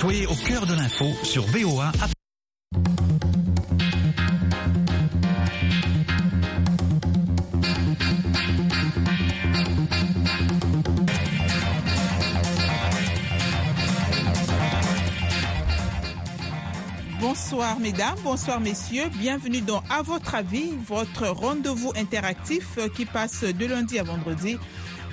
Soyez 0.00 0.26
au 0.26 0.34
cœur 0.34 0.64
de 0.66 0.72
l'info 0.72 1.04
sur 1.24 1.42
VOA. 1.48 1.92
Bonsoir 17.20 17.78
mesdames, 17.78 18.16
bonsoir 18.24 18.58
messieurs, 18.58 19.04
bienvenue 19.18 19.60
dans 19.60 19.82
À 19.90 20.00
votre 20.00 20.34
avis, 20.34 20.70
votre 20.88 21.28
rendez-vous 21.28 21.92
interactif 21.94 22.78
qui 22.96 23.04
passe 23.04 23.44
de 23.44 23.66
lundi 23.66 23.98
à 23.98 24.02
vendredi 24.04 24.56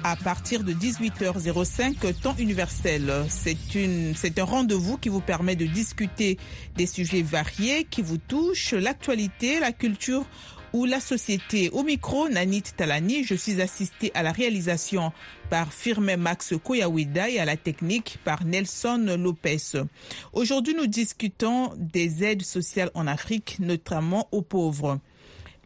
à 0.03 0.15
partir 0.15 0.63
de 0.63 0.73
18h05 0.73 2.13
temps 2.21 2.35
universel. 2.37 3.11
C'est 3.29 4.39
un 4.39 4.43
rendez-vous 4.43 4.97
qui 4.97 5.09
vous 5.09 5.21
permet 5.21 5.55
de 5.55 5.65
discuter 5.65 6.37
des 6.75 6.87
sujets 6.87 7.21
variés 7.21 7.85
qui 7.89 8.01
vous 8.01 8.17
touchent, 8.17 8.73
l'actualité, 8.73 9.59
la 9.59 9.71
culture 9.71 10.25
ou 10.73 10.85
la 10.85 10.99
société. 10.99 11.69
Au 11.71 11.83
micro, 11.83 12.29
Nanit 12.29 12.63
Talani, 12.75 13.23
je 13.23 13.35
suis 13.35 13.61
assistée 13.61 14.11
à 14.13 14.23
la 14.23 14.31
réalisation 14.31 15.11
par 15.49 15.71
Firme 15.71 16.15
Max 16.15 16.53
Koyawida 16.63 17.29
et 17.29 17.39
à 17.39 17.45
la 17.45 17.57
technique 17.57 18.19
par 18.23 18.43
Nelson 18.45 19.17
Lopez. 19.17 19.81
Aujourd'hui, 20.33 20.75
nous 20.75 20.87
discutons 20.87 21.71
des 21.77 22.23
aides 22.23 22.43
sociales 22.43 22.91
en 22.93 23.07
Afrique, 23.07 23.57
notamment 23.59 24.27
aux 24.31 24.41
pauvres. 24.41 24.99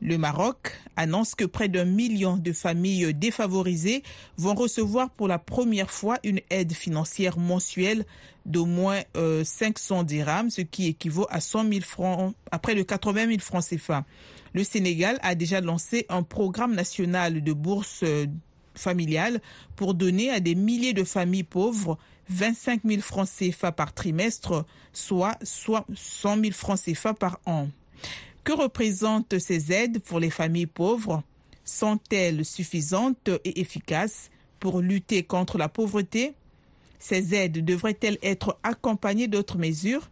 Le 0.03 0.17
Maroc 0.17 0.71
annonce 0.95 1.35
que 1.35 1.45
près 1.45 1.69
d'un 1.69 1.85
million 1.85 2.35
de 2.35 2.53
familles 2.53 3.13
défavorisées 3.13 4.01
vont 4.35 4.55
recevoir 4.55 5.11
pour 5.11 5.27
la 5.27 5.37
première 5.37 5.91
fois 5.91 6.17
une 6.23 6.39
aide 6.49 6.73
financière 6.73 7.37
mensuelle 7.37 8.05
d'au 8.47 8.65
moins 8.65 9.01
500 9.43 10.03
dirhams, 10.03 10.49
ce 10.49 10.61
qui 10.61 10.87
équivaut 10.87 11.27
à 11.29 11.39
100 11.39 11.69
000 11.69 11.81
francs, 11.81 12.33
près 12.63 12.73
de 12.73 12.81
80 12.81 13.27
000 13.27 13.39
francs 13.39 13.63
CFA. 13.63 14.03
Le 14.53 14.63
Sénégal 14.63 15.19
a 15.21 15.35
déjà 15.35 15.61
lancé 15.61 16.07
un 16.09 16.23
programme 16.23 16.73
national 16.73 17.43
de 17.43 17.53
bourse 17.53 18.03
familiale 18.73 19.39
pour 19.75 19.93
donner 19.93 20.31
à 20.31 20.39
des 20.39 20.55
milliers 20.55 20.93
de 20.93 21.03
familles 21.03 21.43
pauvres 21.43 21.99
25 22.29 22.81
000 22.85 23.01
francs 23.01 23.29
CFA 23.29 23.71
par 23.71 23.93
trimestre, 23.93 24.65
soit, 24.93 25.37
soit 25.43 25.85
100 25.93 26.41
000 26.41 26.51
francs 26.53 26.79
CFA 26.83 27.13
par 27.13 27.39
an. 27.45 27.67
Que 28.43 28.53
représentent 28.53 29.37
ces 29.37 29.71
aides 29.71 29.99
pour 29.99 30.19
les 30.19 30.31
familles 30.31 30.65
pauvres? 30.65 31.23
Sont-elles 31.63 32.43
suffisantes 32.43 33.29
et 33.45 33.61
efficaces 33.61 34.31
pour 34.59 34.81
lutter 34.81 35.23
contre 35.23 35.59
la 35.59 35.69
pauvreté? 35.69 36.33
Ces 36.97 37.35
aides 37.35 37.63
devraient-elles 37.63 38.17
être 38.23 38.57
accompagnées 38.63 39.27
d'autres 39.27 39.57
mesures? 39.57 40.09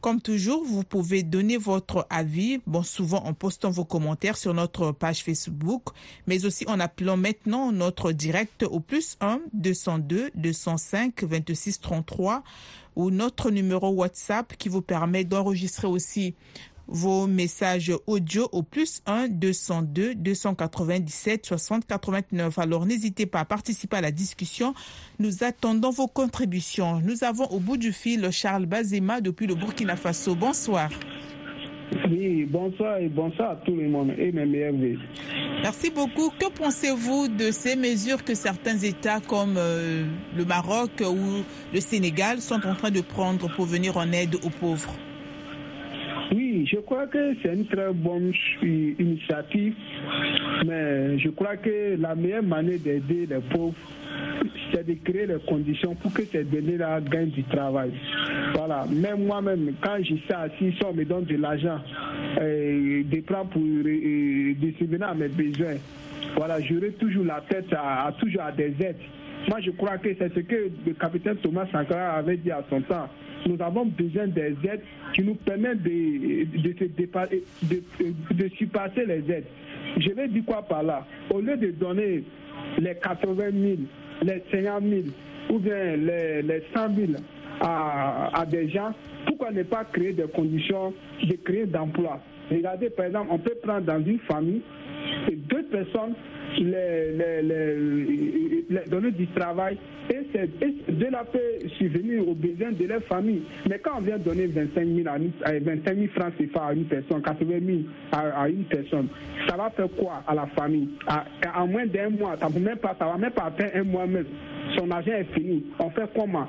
Comme 0.00 0.22
toujours, 0.22 0.64
vous 0.64 0.82
pouvez 0.82 1.22
donner 1.22 1.58
votre 1.58 2.06
avis, 2.08 2.60
bon, 2.66 2.82
souvent 2.82 3.22
en 3.24 3.34
postant 3.34 3.70
vos 3.70 3.84
commentaires 3.84 4.38
sur 4.38 4.54
notre 4.54 4.92
page 4.92 5.22
Facebook, 5.22 5.88
mais 6.26 6.46
aussi 6.46 6.64
en 6.68 6.80
appelant 6.80 7.18
maintenant 7.18 7.70
notre 7.70 8.12
direct 8.12 8.62
au 8.62 8.80
plus 8.80 9.18
1 9.20 9.40
202 9.52 10.30
205 10.34 11.22
26 11.22 11.80
33 11.80 12.42
ou 12.96 13.10
notre 13.10 13.50
numéro 13.50 13.90
WhatsApp 13.90 14.56
qui 14.56 14.70
vous 14.70 14.80
permet 14.82 15.24
d'enregistrer 15.24 15.86
aussi 15.86 16.34
vos 16.90 17.26
messages 17.26 17.92
audio 18.06 18.48
au 18.52 18.62
plus 18.62 19.00
1 19.06 19.28
202 19.28 20.14
297 20.16 21.46
60 21.46 21.86
89. 21.86 22.58
Alors 22.58 22.84
n'hésitez 22.86 23.26
pas 23.26 23.40
à 23.40 23.44
participer 23.44 23.96
à 23.96 24.00
la 24.00 24.10
discussion. 24.10 24.74
Nous 25.18 25.44
attendons 25.44 25.90
vos 25.90 26.08
contributions. 26.08 27.00
Nous 27.00 27.24
avons 27.24 27.44
au 27.46 27.60
bout 27.60 27.76
du 27.76 27.92
fil 27.92 28.30
Charles 28.30 28.66
Bazema 28.66 29.20
depuis 29.20 29.46
le 29.46 29.54
Burkina 29.54 29.96
Faso. 29.96 30.34
Bonsoir. 30.34 30.90
Oui, 32.08 32.44
bonsoir 32.44 32.98
et 32.98 33.08
bonsoir 33.08 33.50
à 33.50 33.56
tout 33.56 33.74
le 33.74 33.88
monde 33.88 34.12
et 34.16 34.30
mes 34.30 34.46
meilleurs 34.46 34.72
vœux. 34.72 34.98
Merci 35.62 35.90
beaucoup. 35.90 36.30
Que 36.38 36.48
pensez-vous 36.50 37.28
de 37.28 37.50
ces 37.50 37.74
mesures 37.76 38.24
que 38.24 38.34
certains 38.34 38.78
États 38.78 39.20
comme 39.20 39.56
euh, 39.56 40.04
le 40.36 40.44
Maroc 40.44 40.90
ou 41.00 41.42
le 41.72 41.80
Sénégal 41.80 42.40
sont 42.40 42.64
en 42.64 42.74
train 42.74 42.90
de 42.90 43.00
prendre 43.00 43.48
pour 43.56 43.64
venir 43.66 43.96
en 43.96 44.10
aide 44.12 44.36
aux 44.36 44.50
pauvres? 44.50 44.94
Oui, 46.32 46.66
je 46.70 46.76
crois 46.78 47.06
que 47.06 47.34
c'est 47.42 47.52
une 47.52 47.66
très 47.66 47.92
bonne 47.92 48.32
initiative, 48.62 49.74
mais 50.66 51.18
je 51.18 51.28
crois 51.30 51.56
que 51.56 51.96
la 51.98 52.14
meilleure 52.14 52.42
manière 52.42 52.78
d'aider 52.78 53.26
les 53.26 53.40
pauvres, 53.52 53.74
c'est 54.72 54.86
de 54.86 54.94
créer 55.04 55.26
les 55.26 55.38
conditions 55.46 55.94
pour 55.94 56.12
que 56.12 56.22
ces 56.24 56.44
données-là 56.44 57.00
gagnent 57.00 57.30
du 57.30 57.42
travail. 57.44 57.90
Voilà, 58.54 58.86
même 58.90 59.26
moi-même, 59.26 59.74
quand 59.80 59.98
je 59.98 60.14
suis 60.14 60.32
assis, 60.32 60.72
si 60.76 60.84
on 60.84 60.92
me 60.92 61.04
donne 61.04 61.24
de 61.24 61.36
l'argent, 61.36 61.80
euh, 62.40 63.02
des 63.04 63.22
plans 63.22 63.46
pour 63.46 63.62
euh, 63.62 64.54
distribuer 64.54 65.02
à 65.02 65.14
mes 65.14 65.28
besoins, 65.28 65.76
voilà, 66.36 66.60
j'aurai 66.60 66.90
toujours 66.92 67.24
la 67.24 67.40
tête 67.48 67.72
à, 67.72 68.06
à 68.06 68.12
toujours 68.12 68.42
à 68.42 68.52
des 68.52 68.74
aides. 68.80 68.96
Moi, 69.48 69.60
je 69.60 69.70
crois 69.70 69.98
que 69.98 70.08
c'est 70.18 70.32
ce 70.34 70.40
que 70.40 70.70
le 70.86 70.92
capitaine 70.94 71.36
Thomas 71.36 71.66
Sankara 71.72 72.16
avait 72.16 72.36
dit 72.36 72.50
à 72.50 72.62
son 72.68 72.80
temps. 72.82 73.08
Nous 73.46 73.56
avons 73.60 73.86
besoin 73.86 74.26
des 74.26 74.54
aides 74.64 74.82
qui 75.14 75.22
nous 75.22 75.34
permettent 75.34 75.82
de, 75.82 76.44
de, 77.64 78.48
surpasser 78.56 79.06
les 79.06 79.30
aides. 79.30 79.46
Je 79.98 80.10
vais 80.10 80.28
dire 80.28 80.44
quoi 80.44 80.62
par 80.62 80.82
là? 80.82 81.06
Au 81.30 81.40
lieu 81.40 81.56
de 81.56 81.70
donner 81.70 82.22
les 82.78 82.94
80 82.96 83.34
000, 83.50 83.74
les 84.22 84.42
50 84.52 84.82
000 84.84 85.02
ou 85.50 85.58
bien 85.58 85.96
les, 85.96 86.42
les 86.42 86.62
100 86.74 86.94
000 86.94 87.12
à, 87.60 88.40
à 88.40 88.46
des 88.46 88.68
gens, 88.68 88.92
pourquoi 89.26 89.50
ne 89.50 89.62
pas 89.62 89.84
créer 89.84 90.12
des 90.12 90.28
conditions 90.28 90.92
de 91.22 91.32
créer 91.36 91.64
d'emplois? 91.66 92.20
Regardez, 92.50 92.90
par 92.90 93.06
exemple, 93.06 93.28
on 93.30 93.38
peut 93.38 93.56
prendre 93.62 93.82
dans 93.86 94.04
une 94.04 94.18
famille 94.20 94.60
personnes 95.84 96.14
les, 96.58 97.12
les, 97.12 97.42
les, 98.68 98.80
donner 98.88 99.10
du 99.12 99.26
travail 99.28 99.76
et, 100.10 100.26
ces 100.32 100.92
deux-là 100.92 101.24
peuvent 101.24 101.70
subvenir 101.78 102.28
aux 102.28 102.34
besoins 102.34 102.72
de 102.72 102.84
leur 102.86 103.02
famille. 103.04 103.42
Mais 103.68 103.78
quand 103.78 103.98
on 103.98 104.00
vient 104.00 104.18
donner 104.18 104.46
25 104.46 104.86
000, 104.86 105.08
à 105.08 105.52
25 105.58 105.94
000 105.96 106.06
francs 106.14 106.32
CFA 106.38 106.66
à 106.66 106.72
une 106.72 106.84
personne, 106.84 107.22
80 107.22 107.46
000 107.64 107.78
à, 108.12 108.42
à, 108.42 108.48
une 108.48 108.64
personne, 108.64 109.08
ça 109.48 109.56
va 109.56 109.70
faire 109.70 109.88
quoi 109.96 110.22
à 110.26 110.34
la 110.34 110.46
famille? 110.46 110.88
À, 111.06 111.24
En 111.56 111.66
moins 111.66 111.86
d'un 111.86 112.10
mois, 112.10 112.36
ça 112.40 112.48
ne 112.48 112.52
va 112.52 112.60
même 112.60 112.78
pas, 112.78 112.90
atteindre 112.90 113.70
un 113.74 113.84
mois 113.84 114.06
même. 114.06 114.26
Son 114.76 114.90
argent 114.90 115.12
est 115.12 115.32
fini. 115.34 115.64
On 115.78 115.90
fait 115.90 116.08
comment? 116.14 116.48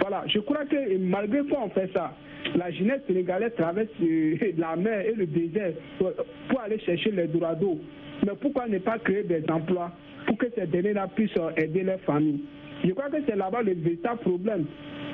Voilà, 0.00 0.24
je 0.26 0.38
crois 0.40 0.64
que 0.64 0.96
malgré 0.98 1.40
quoi 1.44 1.60
on 1.64 1.70
fait 1.70 1.90
ça, 1.92 2.12
la 2.56 2.70
jeunesse 2.70 3.00
sénégalaise 3.06 3.52
traverse 3.56 3.88
la 4.58 4.76
mer 4.76 5.00
et 5.06 5.14
le 5.14 5.26
désert 5.26 5.72
pour 5.98 6.60
aller 6.60 6.78
chercher 6.80 7.10
les 7.10 7.26
d'eau. 7.26 7.80
Mais 8.26 8.32
pourquoi 8.40 8.66
ne 8.68 8.78
pas 8.78 8.98
créer 8.98 9.22
des 9.22 9.42
emplois 9.50 9.90
pour 10.26 10.36
que 10.38 10.46
ces 10.56 10.66
derniers-là 10.66 11.08
puissent 11.14 11.30
aider 11.56 11.82
leurs 11.82 12.00
familles? 12.00 12.40
Je 12.84 12.92
crois 12.92 13.10
que 13.10 13.16
c'est 13.26 13.36
là-bas 13.36 13.62
le 13.62 13.74
véritable 13.74 14.20
problème. 14.20 14.64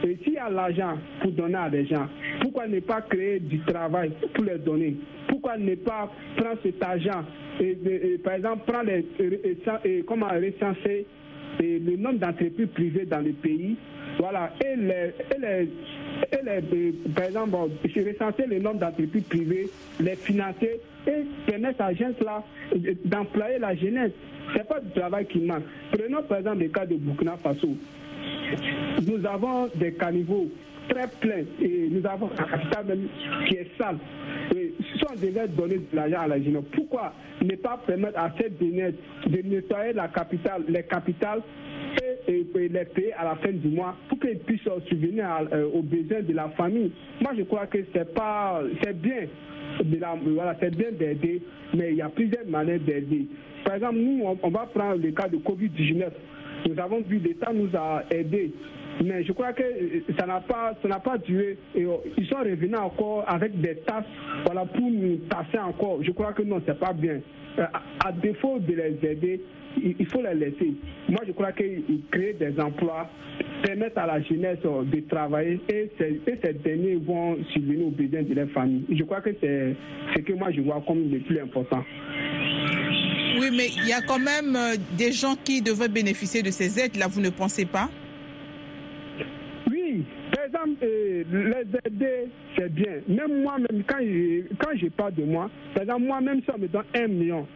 Et 0.04 0.16
s'il 0.22 0.34
y 0.34 0.38
a 0.38 0.48
l'argent 0.50 0.98
pour 1.20 1.32
donner 1.32 1.56
à 1.56 1.70
des 1.70 1.86
gens, 1.86 2.06
pourquoi 2.40 2.66
ne 2.68 2.80
pas 2.80 3.00
créer 3.02 3.40
du 3.40 3.58
travail 3.60 4.12
pour 4.34 4.44
les 4.44 4.58
donner? 4.58 4.96
Pourquoi 5.28 5.56
ne 5.56 5.74
pas 5.74 6.10
prendre 6.36 6.58
cet 6.62 6.82
argent 6.82 7.24
et 7.60 8.18
par 8.22 8.34
exemple, 8.34 8.70
prendre 8.70 8.90
les, 8.90 9.06
et, 9.84 10.02
comment 10.06 10.28
recenser 10.28 11.06
le 11.58 11.96
nombre 11.96 12.18
d'entreprises 12.18 12.68
privées 12.74 13.06
dans 13.06 13.20
le 13.20 13.32
pays? 13.32 13.76
Voilà, 14.18 14.52
et 14.64 14.76
les, 14.76 15.12
et 15.34 15.40
les, 15.40 15.68
et 16.32 16.44
les, 16.44 16.92
par 17.14 17.24
exemple, 17.24 17.56
recenser 17.84 18.46
le 18.46 18.58
nombre 18.58 18.80
d'entreprises 18.80 19.24
privées, 19.24 19.68
les 20.00 20.16
financer 20.16 20.80
et 21.06 21.24
permettre 21.50 21.82
à 21.82 21.92
gens 21.94 22.10
là 22.24 22.42
d'employer 23.04 23.58
la 23.58 23.74
jeunesse. 23.74 24.12
Ce 24.52 24.58
n'est 24.58 24.64
pas 24.64 24.80
du 24.80 24.90
travail 24.90 25.26
qui 25.26 25.38
manque. 25.40 25.64
Prenons 25.92 26.22
par 26.22 26.38
exemple 26.38 26.58
le 26.58 26.68
cas 26.68 26.86
de 26.86 26.94
Burkina 26.96 27.36
Faso. 27.36 27.68
Nous 29.06 29.26
avons 29.26 29.68
des 29.74 29.92
caniveaux 29.92 30.48
très 30.88 31.08
pleins 31.20 31.44
et 31.60 31.88
nous 31.90 32.06
avons 32.06 32.30
un 32.38 32.44
capital 32.44 32.86
même 32.86 33.08
qui 33.48 33.56
est 33.56 33.70
sale. 33.76 33.98
Et 34.54 34.72
si 34.80 35.02
on 35.10 35.14
devait 35.14 35.48
donner 35.48 35.76
de 35.78 35.96
l'argent 35.96 36.20
à 36.20 36.28
la 36.28 36.40
jeunesse, 36.40 36.62
pourquoi 36.72 37.12
ne 37.42 37.56
pas 37.56 37.80
permettre 37.86 38.18
à 38.18 38.32
cette 38.38 38.58
jeunesse 38.60 38.94
de 39.26 39.42
nettoyer 39.42 39.92
la 39.92 40.08
capitale, 40.08 40.62
les 40.68 40.84
capitales 40.84 41.40
et, 42.28 42.46
et, 42.54 42.68
les 42.68 42.84
payer 42.84 43.12
à 43.14 43.24
la 43.24 43.36
fin 43.36 43.52
du 43.52 43.68
mois 43.68 43.94
pour 44.08 44.18
qu'ils 44.18 44.38
puissent 44.38 44.68
subvenir 44.88 45.26
euh, 45.52 45.68
aux 45.72 45.82
besoins 45.82 46.22
de 46.22 46.32
la 46.32 46.48
famille. 46.50 46.92
Moi, 47.20 47.32
je 47.36 47.42
crois 47.42 47.66
que 47.66 47.78
c'est 47.94 48.12
pas, 48.14 48.62
c'est 48.82 49.00
bien, 49.00 49.26
de 49.82 49.98
la, 49.98 50.16
voilà, 50.24 50.56
c'est 50.60 50.74
bien 50.74 50.92
d'aider, 50.92 51.42
mais 51.74 51.90
il 51.90 51.96
y 51.96 52.02
a 52.02 52.08
plusieurs 52.08 52.46
manières 52.46 52.80
d'aider. 52.80 53.26
Par 53.64 53.74
exemple, 53.74 53.96
nous, 53.96 54.22
on, 54.42 54.50
va 54.50 54.66
prendre 54.66 55.02
le 55.02 55.10
cas 55.10 55.28
de 55.28 55.38
Covid-19. 55.38 56.04
Nous 56.68 56.78
avons 56.80 57.00
vu 57.00 57.18
l'État 57.18 57.52
nous 57.52 57.68
a 57.76 58.04
aidés. 58.10 58.52
Mais 59.04 59.24
je 59.24 59.32
crois 59.32 59.52
que 59.52 59.62
ça 60.18 60.26
n'a 60.26 60.40
pas, 60.40 60.74
ça 60.80 60.88
n'a 60.88 61.00
pas 61.00 61.18
duré. 61.18 61.58
Et 61.74 61.84
ils 62.16 62.26
sont 62.26 62.38
revenus 62.38 62.78
encore 62.78 63.24
avec 63.26 63.60
des 63.60 63.76
tasses, 63.78 64.04
voilà, 64.44 64.64
pour 64.64 64.88
nous 64.90 65.16
tasser 65.28 65.58
encore. 65.58 65.98
Je 66.02 66.12
crois 66.12 66.32
que 66.32 66.42
non, 66.42 66.62
c'est 66.64 66.78
pas 66.78 66.92
bien. 66.92 67.20
À, 67.58 68.08
à 68.08 68.12
défaut 68.12 68.58
de 68.58 68.72
les 68.72 69.10
aider, 69.10 69.40
il 69.82 70.06
faut 70.06 70.22
les 70.22 70.34
laisser. 70.34 70.74
Moi, 71.08 71.20
je 71.26 71.32
crois 71.32 71.52
qu'ils 71.52 72.02
créent 72.10 72.34
des 72.34 72.58
emplois 72.60 73.08
permettre 73.62 73.98
à 73.98 74.06
la 74.06 74.20
jeunesse 74.22 74.58
de 74.62 75.00
travailler 75.08 75.60
et 75.68 75.90
ces, 75.98 76.20
ces 76.26 76.52
derniers 76.52 76.96
vont 76.96 77.36
subvenir 77.52 77.86
aux 77.86 77.90
besoins 77.90 78.22
de 78.22 78.34
leur 78.34 78.48
famille. 78.50 78.84
Je 78.90 79.02
crois 79.04 79.20
que 79.20 79.30
c'est 79.40 79.74
ce 80.14 80.20
que 80.20 80.32
moi 80.34 80.50
je 80.52 80.60
vois 80.60 80.82
comme 80.86 81.10
le 81.10 81.18
plus 81.20 81.40
important. 81.40 81.82
Oui, 83.38 83.48
mais 83.52 83.68
il 83.76 83.88
y 83.88 83.92
a 83.92 84.00
quand 84.00 84.18
même 84.18 84.56
des 84.96 85.12
gens 85.12 85.34
qui 85.42 85.60
devraient 85.60 85.88
bénéficier 85.88 86.42
de 86.42 86.50
ces 86.50 86.78
aides-là, 86.78 87.06
vous 87.08 87.20
ne 87.20 87.30
pensez 87.30 87.66
pas? 87.66 87.90
Oui, 89.70 90.04
par 90.34 90.44
exemple, 90.44 90.84
euh, 90.84 91.24
les 91.30 91.90
aider, 91.90 92.28
c'est 92.56 92.72
bien. 92.72 93.00
Même 93.08 93.42
moi-même, 93.42 93.82
quand 93.86 93.98
je, 94.00 94.42
quand 94.58 94.76
je 94.76 94.86
parle 94.88 95.14
de 95.14 95.24
moi, 95.24 95.50
par 95.74 95.82
exemple, 95.82 96.02
moi-même, 96.02 96.40
on 96.54 96.58
me 96.58 96.68
donne 96.68 96.84
un 96.94 97.06
million, 97.08 97.46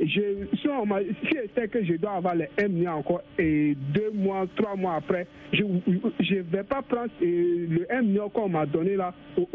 je, 0.00 0.46
si, 0.60 0.68
on 0.68 0.86
si 1.24 1.68
que 1.68 1.84
je 1.84 1.94
dois 1.94 2.12
avoir 2.12 2.34
les 2.34 2.48
1 2.58 2.68
million 2.68 2.92
encore 2.92 3.22
et 3.38 3.76
deux 3.94 4.10
mois, 4.12 4.46
trois 4.56 4.76
mois 4.76 4.96
après, 4.96 5.26
je 5.52 5.62
ne 5.64 6.42
vais 6.42 6.62
pas 6.62 6.82
prendre 6.82 7.10
le 7.20 7.86
1 7.90 8.02
million 8.02 8.28
qu'on 8.28 8.48
m'a 8.48 8.66
donné 8.66 8.96
là 8.96 9.14
pour 9.34 9.48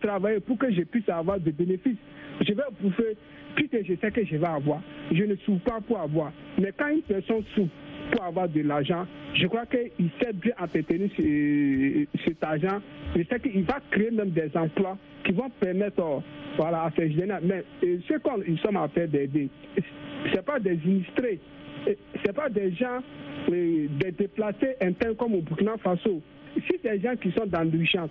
travailler, 0.00 0.40
pour 0.40 0.58
que 0.58 0.70
je 0.72 0.82
puisse 0.82 1.08
avoir 1.08 1.38
des 1.40 1.52
bénéfices. 1.52 1.96
Je 2.40 2.52
vais 2.52 2.62
bouffer 2.80 3.16
puisque 3.54 3.84
je 3.86 3.94
sais 4.00 4.10
que 4.10 4.24
je 4.24 4.36
vais 4.36 4.46
avoir. 4.46 4.80
Je 5.12 5.22
ne 5.24 5.36
souffre 5.36 5.64
pas 5.64 5.80
pour 5.80 5.98
avoir. 6.00 6.32
Mais 6.58 6.72
quand 6.76 6.88
une 6.88 7.02
personne 7.02 7.42
souffre 7.54 7.70
pour 8.12 8.24
avoir 8.24 8.48
de 8.48 8.60
l'argent, 8.62 9.06
je 9.34 9.46
crois 9.46 9.66
qu'il 9.66 10.10
sait 10.20 10.32
bien 10.32 10.52
entretenir 10.58 11.10
cet 12.24 12.42
argent. 12.42 12.80
Je 13.16 13.22
sais 13.24 13.40
qu'il 13.40 13.62
va 13.64 13.78
créer 13.90 14.10
même 14.10 14.30
des 14.30 14.50
emplois 14.54 14.96
qui 15.24 15.32
vont 15.32 15.50
permettre 15.60 16.22
voilà, 16.56 16.84
à 16.84 16.90
ces 16.96 17.10
jeunes. 17.12 17.34
Mais 17.42 17.64
ce 17.82 18.18
qu'on 18.18 18.40
sommes 18.58 18.76
en 18.76 18.88
train 18.88 19.06
d'aider, 19.06 19.48
ce 20.32 20.40
pas 20.40 20.58
des 20.60 20.78
illustrés, 20.84 21.40
ce 21.86 22.32
pas 22.32 22.48
des 22.48 22.72
gens, 22.72 23.00
des 23.48 23.88
déplacés 24.18 24.76
internes 24.80 25.16
comme 25.16 25.34
au 25.34 25.40
Burkina 25.40 25.76
Faso. 25.78 26.22
Si 26.54 26.78
des 26.82 27.00
gens 27.00 27.16
qui 27.16 27.32
sont 27.32 27.46
dans 27.46 27.62
l'urgence, 27.62 28.10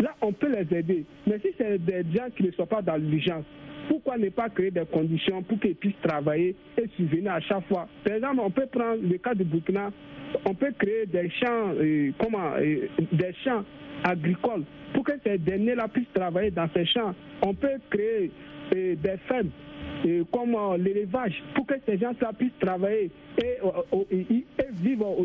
là, 0.00 0.14
on 0.20 0.32
peut 0.32 0.50
les 0.50 0.76
aider. 0.76 1.04
Mais 1.26 1.38
si 1.38 1.48
c'est 1.56 1.78
des 1.78 2.02
gens 2.12 2.26
qui 2.36 2.44
ne 2.44 2.50
sont 2.52 2.66
pas 2.66 2.82
dans 2.82 2.96
l'urgence, 2.96 3.44
pourquoi 3.88 4.16
ne 4.18 4.28
pas 4.28 4.48
créer 4.48 4.70
des 4.70 4.84
conditions 4.86 5.42
pour 5.42 5.58
qu'ils 5.60 5.74
puissent 5.76 6.00
travailler 6.02 6.54
et 6.78 6.88
subvenir 6.96 7.32
à 7.32 7.40
chaque 7.40 7.66
fois? 7.68 7.88
Par 8.04 8.14
exemple, 8.14 8.40
on 8.44 8.50
peut 8.50 8.66
prendre 8.66 9.02
le 9.02 9.18
cas 9.18 9.34
de 9.34 9.44
Burkina, 9.44 9.90
on 10.44 10.54
peut 10.54 10.72
créer 10.78 11.06
des 11.06 11.30
champs, 11.30 11.72
euh, 11.80 12.10
comment, 12.18 12.52
euh, 12.58 12.88
des 13.12 13.34
champs 13.44 13.64
agricoles 14.02 14.64
pour 14.92 15.04
que 15.04 15.12
ces 15.24 15.38
derniers-là 15.38 15.88
puissent 15.88 16.12
travailler 16.14 16.50
dans 16.50 16.68
ces 16.74 16.86
champs. 16.86 17.14
On 17.42 17.54
peut 17.54 17.78
créer 17.90 18.30
euh, 18.74 18.94
des 18.96 19.16
fermes 19.28 19.50
comme 20.32 20.56
l'élevage 20.78 21.42
pour 21.54 21.66
que 21.66 21.74
ces 21.86 21.96
gens-là 21.98 22.32
puissent 22.38 22.58
travailler 22.60 23.10
et, 23.38 24.44
vivre 24.82 25.16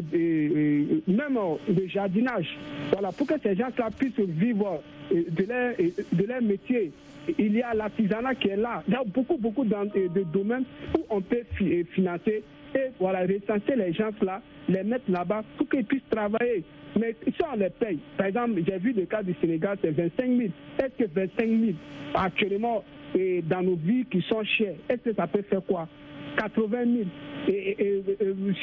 même 1.08 1.40
le 1.68 1.88
jardinage. 1.88 2.58
Voilà, 2.92 3.12
pour 3.12 3.28
que 3.28 3.34
ces 3.42 3.56
gens-là 3.56 3.90
puissent 3.98 4.20
vivre 4.20 4.82
de 5.12 6.16
de 6.16 6.26
leur 6.28 6.42
métier 6.42 6.92
il 7.38 7.56
y 7.56 7.62
a 7.62 7.74
l'artisanat 7.74 8.36
qui 8.36 8.50
est 8.50 8.56
là. 8.56 8.84
Il 8.88 8.94
y 8.94 8.98
a 8.98 9.04
beaucoup, 9.04 9.38
beaucoup 9.38 9.66
de 9.66 10.24
domaines 10.32 10.66
où 10.98 11.06
on 11.10 11.22
peut 11.22 11.44
financer 11.94 12.44
et 12.76 12.92
voilà, 13.00 13.22
recenser 13.22 13.76
les 13.76 13.94
gens 13.94 14.12
là, 14.22 14.42
les 14.68 14.84
mettre 14.84 15.10
là-bas 15.10 15.44
pour 15.58 15.68
qu'ils 15.70 15.86
puissent 15.86 16.08
travailler. 16.10 16.64
Mais 17.00 17.16
si 17.24 17.42
on 17.52 17.56
les 17.56 17.70
paye, 17.70 18.00
par 18.18 18.28
exemple, 18.28 18.62
j'ai 18.68 18.78
vu 18.78 18.94
le 18.94 19.06
cas 19.06 19.24
du 19.24 19.34
Sénégal, 19.42 19.78
c'est 19.82 19.92
25 19.92 20.26
000. 20.26 20.40
Est-ce 20.80 21.04
que 21.04 21.10
25 21.14 21.48
000, 21.48 21.62
actuellement, 22.14 22.84
et 23.16 23.42
dans 23.42 23.62
nos 23.62 23.76
vies 23.76 24.06
qui 24.06 24.22
sont 24.22 24.44
chères, 24.44 24.76
est-ce 24.88 25.02
que 25.10 25.14
ça 25.14 25.28
peut 25.28 25.42
faire 25.44 25.64
quoi? 25.66 25.88
80 26.38 26.78
000. 26.86 26.96
Et, 27.48 28.04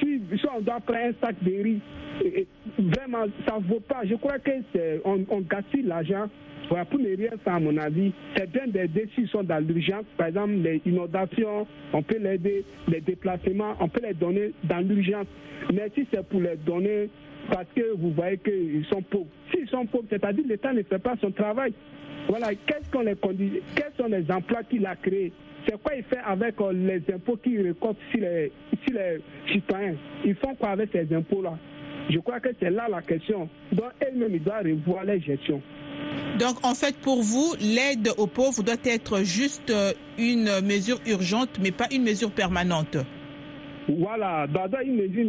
si, 0.00 0.20
on 0.54 0.60
doit 0.60 0.80
prendre 0.80 1.00
un 1.00 1.12
sac 1.20 1.36
de 1.42 1.62
riz, 1.62 1.80
vraiment, 2.78 3.26
ça 3.46 3.58
ne 3.58 3.64
vaut 3.64 3.80
pas. 3.80 4.02
Je 4.04 4.14
crois 4.14 4.38
qu'on 4.38 5.24
on 5.28 5.40
gaspille 5.40 5.82
l'argent 5.82 6.28
pour 6.68 6.98
ne 6.98 7.16
rien 7.16 7.30
faire, 7.44 7.54
à 7.54 7.60
mon 7.60 7.76
avis, 7.76 8.12
c'est 8.36 8.50
bien 8.50 8.66
des 8.66 8.88
décisions 8.88 9.42
dans 9.42 9.64
l'urgence. 9.64 10.04
Par 10.16 10.28
exemple, 10.28 10.54
les 10.54 10.80
inondations, 10.84 11.66
on 11.92 12.02
peut 12.02 12.18
l'aider, 12.18 12.64
les 12.88 13.00
déplacements, 13.00 13.74
on 13.80 13.88
peut 13.88 14.00
les 14.02 14.14
donner 14.14 14.52
dans 14.64 14.80
l'urgence. 14.80 15.26
Mais 15.72 15.90
si 15.94 16.06
c'est 16.12 16.26
pour 16.26 16.40
les 16.40 16.56
donner 16.56 17.08
parce 17.48 17.68
que 17.76 17.94
vous 17.96 18.10
voyez 18.10 18.38
qu'ils 18.38 18.84
sont 18.90 19.02
pauvres, 19.02 19.28
s'ils 19.52 19.68
sont 19.68 19.86
pauvres, 19.86 20.06
c'est-à-dire 20.10 20.44
l'État 20.48 20.72
ne 20.72 20.82
fait 20.82 20.98
pas 20.98 21.14
son 21.20 21.30
travail. 21.30 21.72
Voilà, 22.28 22.48
qu'est-ce 22.66 22.90
qu'on 22.90 23.02
les 23.02 23.14
quels 23.14 23.92
sont 23.96 24.08
les 24.08 24.28
emplois 24.30 24.64
qu'il 24.64 24.84
a 24.84 24.96
créés? 24.96 25.32
C'est 25.66 25.82
quoi 25.82 25.94
il 25.94 26.04
fait 26.04 26.18
avec 26.24 26.60
euh, 26.60 26.72
les 26.72 27.02
impôts 27.14 27.36
qu'il 27.36 27.60
récolte 27.62 27.98
sur 28.10 28.20
les, 28.20 28.52
sur 28.86 28.94
les 28.98 29.20
citoyens? 29.52 29.96
Ils 30.24 30.34
font 30.36 30.54
quoi 30.54 30.70
avec 30.70 30.90
ces 30.92 31.12
impôts-là? 31.14 31.58
Je 32.08 32.18
crois 32.20 32.40
que 32.40 32.50
c'est 32.60 32.70
là 32.70 32.86
la 32.88 33.02
question. 33.02 33.48
Donc, 33.72 33.90
elle-même, 34.00 34.34
il 34.34 34.42
doit 34.42 34.58
revoir 34.58 35.04
les 35.04 35.20
gestions. 35.20 35.60
Donc, 36.38 36.64
en 36.64 36.74
fait, 36.74 36.96
pour 36.98 37.22
vous, 37.22 37.54
l'aide 37.60 38.10
aux 38.16 38.26
pauvres 38.26 38.62
doit 38.62 38.74
être 38.84 39.24
juste 39.24 39.70
euh, 39.70 39.92
une 40.18 40.50
mesure 40.64 41.00
urgente, 41.06 41.58
mais 41.60 41.72
pas 41.72 41.86
une 41.92 42.04
mesure 42.04 42.30
permanente. 42.30 42.96
Voilà, 43.88 44.46
dans 44.48 44.68
une 44.84 44.96
mesure 44.96 45.26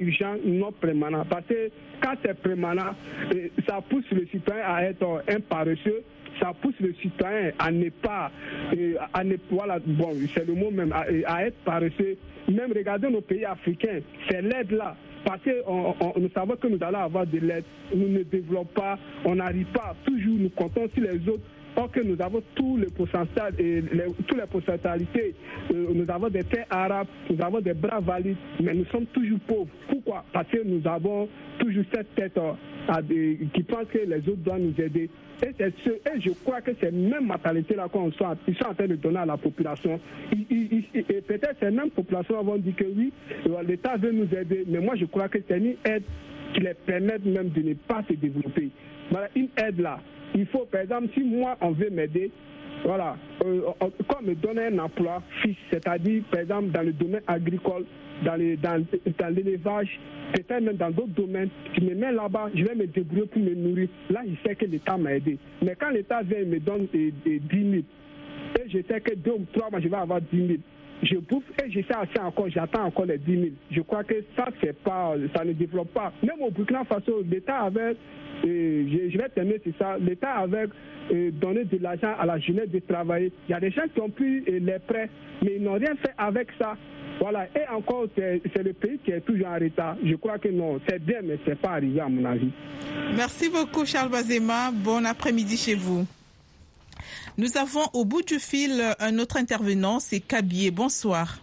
urgente, 0.00 0.38
non 0.44 0.72
permanente. 0.72 1.26
Parce 1.28 1.46
que 1.46 1.70
quand 2.00 2.14
c'est 2.24 2.38
permanent, 2.40 2.94
euh, 3.34 3.48
ça 3.68 3.80
pousse 3.88 4.04
le 4.10 4.26
citoyen 4.32 4.62
à 4.64 4.82
être 4.84 5.22
un 5.28 5.40
paresseux, 5.40 6.02
ça 6.40 6.52
pousse 6.60 6.74
le 6.80 6.92
citoyen 6.94 7.52
à 7.58 7.70
ne 7.70 7.88
pas, 7.90 8.30
euh, 8.76 8.94
à 9.12 9.24
ne, 9.24 9.36
bon, 9.36 10.10
c'est 10.34 10.46
le 10.46 10.54
mot 10.54 10.70
même, 10.70 10.92
à, 10.92 11.04
à 11.26 11.44
être 11.46 11.56
paresseux. 11.64 12.16
Même 12.48 12.72
regarder 12.72 13.08
nos 13.10 13.20
pays 13.20 13.44
africains, 13.44 14.00
c'est 14.28 14.42
l'aide 14.42 14.70
là. 14.70 14.94
Parce 15.24 15.40
que 15.42 15.50
nous 16.20 16.30
savons 16.32 16.54
que 16.54 16.68
nous 16.68 16.78
allons 16.80 17.00
avoir 17.00 17.26
de 17.26 17.38
l'aide, 17.40 17.64
nous 17.94 18.08
ne 18.08 18.22
développons 18.22 18.64
pas, 18.80 18.96
on 19.24 19.34
n'arrive 19.34 19.66
pas, 19.66 19.96
toujours 20.06 20.36
nous 20.38 20.50
comptons 20.50 20.88
sur 20.94 21.02
les 21.02 21.28
autres. 21.28 21.42
Or 21.78 21.90
que 21.90 22.00
nous 22.00 22.16
avons 22.22 22.42
tous 22.54 22.78
les 22.78 22.86
pourcentages, 22.86 23.52
et 23.58 23.82
les, 23.82 24.04
euh, 24.04 25.86
nous 25.94 26.10
avons 26.10 26.28
des 26.30 26.42
terres 26.44 26.64
arabes, 26.70 27.06
nous 27.28 27.44
avons 27.44 27.60
des 27.60 27.74
bras 27.74 28.00
valides, 28.00 28.36
mais 28.62 28.72
nous 28.72 28.86
sommes 28.86 29.04
toujours 29.06 29.38
pauvres. 29.40 29.68
Pourquoi? 29.88 30.24
Parce 30.32 30.48
que 30.48 30.62
nous 30.64 30.80
avons 30.88 31.28
toujours 31.58 31.84
cette 31.92 32.14
tête 32.14 32.38
qui 33.52 33.62
pense 33.62 33.86
que 33.88 33.98
les 33.98 34.18
autres 34.28 34.42
doivent 34.44 34.60
nous 34.60 34.80
aider. 34.80 35.10
Et, 35.42 35.52
je 36.20 36.30
crois 36.44 36.60
que 36.60 36.70
cette 36.80 36.94
même 36.94 37.26
mentalité-là 37.26 37.88
qu'on 37.88 38.10
sont, 38.12 38.36
ils 38.48 38.56
sont 38.56 38.66
en 38.66 38.74
train 38.74 38.86
de 38.86 38.96
donner 38.96 39.18
à 39.18 39.26
la 39.26 39.36
population. 39.36 40.00
et 40.32 41.20
peut-être 41.20 41.56
ces 41.60 41.70
mêmes 41.70 41.90
populations 41.90 42.42
vont 42.42 42.56
dire 42.56 42.74
que 42.76 42.84
oui, 42.84 43.12
l'État 43.66 43.96
veut 43.96 44.12
nous 44.12 44.28
aider, 44.34 44.64
mais 44.66 44.80
moi 44.80 44.94
je 44.96 45.04
crois 45.04 45.28
que 45.28 45.38
c'est 45.46 45.58
une 45.58 45.74
aide 45.84 46.04
qui 46.54 46.60
les 46.60 46.74
permet 46.74 47.18
même 47.24 47.50
de 47.50 47.60
ne 47.60 47.74
pas 47.74 48.02
se 48.08 48.14
développer. 48.14 48.70
Voilà, 49.10 49.28
une 49.34 49.48
aide 49.56 49.80
là. 49.80 50.00
Il 50.34 50.46
faut, 50.46 50.66
par 50.70 50.80
exemple, 50.80 51.08
si 51.14 51.22
moi 51.22 51.56
on 51.60 51.70
veut 51.70 51.90
m'aider, 51.90 52.30
voilà, 52.86 53.16
euh, 53.44 53.62
on, 53.80 54.22
me 54.22 54.34
donne 54.34 54.60
un 54.60 54.78
emploi 54.78 55.20
fixe, 55.42 55.58
c'est-à-dire, 55.72 56.22
par 56.30 56.40
exemple, 56.40 56.68
dans 56.68 56.82
le 56.82 56.92
domaine 56.92 57.22
agricole, 57.26 57.84
dans, 58.24 58.38
dans, 58.62 59.34
l'élevage, 59.34 59.98
peut-être 60.32 60.62
même 60.62 60.76
dans 60.76 60.92
d'autres 60.92 61.14
domaines, 61.16 61.48
je 61.76 61.80
me 61.80 61.96
mets 61.96 62.12
là-bas, 62.12 62.48
je 62.54 62.64
vais 62.64 62.76
me 62.76 62.86
débrouiller 62.86 63.26
pour 63.26 63.42
me 63.42 63.54
nourrir. 63.54 63.88
Là, 64.08 64.22
je 64.24 64.48
sais 64.48 64.54
que 64.54 64.66
l'État 64.66 64.96
m'a 64.96 65.14
aidé. 65.16 65.36
Mais 65.62 65.74
quand 65.74 65.90
l'État 65.90 66.22
vient 66.22 66.38
et 66.38 66.44
me 66.44 66.60
donne 66.60 66.86
10 66.92 67.12
000, 67.24 67.72
et 67.74 68.68
je 68.68 68.78
sais 68.86 69.00
que 69.00 69.16
deux 69.16 69.32
ou 69.32 69.46
trois 69.52 69.68
mois, 69.68 69.80
je 69.80 69.88
vais 69.88 69.96
avoir 69.96 70.20
10 70.20 70.46
000, 70.46 70.58
je 71.02 71.16
bouffe 71.16 71.44
et 71.64 71.70
je 71.70 71.80
sais 71.80 71.94
assez 71.94 72.18
encore, 72.20 72.48
j'attends 72.48 72.84
encore 72.84 73.06
les 73.06 73.18
10 73.18 73.32
000. 73.32 73.46
Je 73.70 73.80
crois 73.82 74.04
que 74.04 74.14
ça, 74.36 74.46
c'est 74.60 74.76
pas, 74.82 75.14
ça 75.34 75.44
ne 75.44 75.52
développe 75.52 75.92
pas. 75.92 76.12
Même 76.22 76.40
au 76.40 76.50
Burkina 76.50 76.84
Faso, 76.84 77.22
l'État 77.30 77.58
avait, 77.60 77.96
euh, 78.44 79.08
je, 79.10 79.18
vais 79.18 79.28
terminer 79.28 79.60
sur 79.62 79.72
ça, 79.78 79.96
l'État 79.98 80.32
avait 80.34 80.66
euh, 81.12 81.30
donné 81.32 81.64
de 81.64 81.78
l'argent 81.82 82.14
à 82.18 82.26
la 82.26 82.38
jeunesse 82.38 82.70
de 82.70 82.78
travailler. 82.80 83.32
Il 83.48 83.52
y 83.52 83.54
a 83.54 83.60
des 83.60 83.70
gens 83.70 83.82
qui 83.94 84.00
ont 84.00 84.10
pris 84.10 84.38
euh, 84.48 84.58
les 84.60 84.78
prêts, 84.78 85.10
mais 85.42 85.56
ils 85.56 85.62
n'ont 85.62 85.74
rien 85.74 85.94
fait 85.96 86.14
avec 86.18 86.48
ça. 86.58 86.76
Voilà, 87.18 87.46
et 87.56 87.66
encore, 87.74 88.06
c'est 88.14 88.62
le 88.62 88.74
pays 88.74 88.98
qui 89.02 89.10
est 89.10 89.22
toujours 89.22 89.48
en 89.48 89.54
retard. 89.54 89.96
Je 90.04 90.14
crois 90.16 90.38
que 90.38 90.48
non, 90.48 90.78
c'est 90.86 91.02
bien, 91.02 91.20
mais 91.24 91.38
ce 91.44 91.50
n'est 91.50 91.56
pas 91.56 91.70
arrivé 91.70 91.98
à 92.00 92.08
mon 92.08 92.24
avis. 92.26 92.50
Merci 93.16 93.48
beaucoup, 93.48 93.86
Charles 93.86 94.10
Bazema. 94.10 94.70
Bon 94.70 95.04
après-midi 95.06 95.56
chez 95.56 95.74
vous. 95.74 96.06
Nous 97.38 97.58
avons 97.58 97.84
au 97.92 98.06
bout 98.06 98.22
du 98.22 98.38
fil 98.38 98.94
un 98.98 99.18
autre 99.18 99.36
intervenant, 99.36 100.00
c'est 100.00 100.20
Kabier. 100.20 100.70
Bonsoir. 100.70 101.38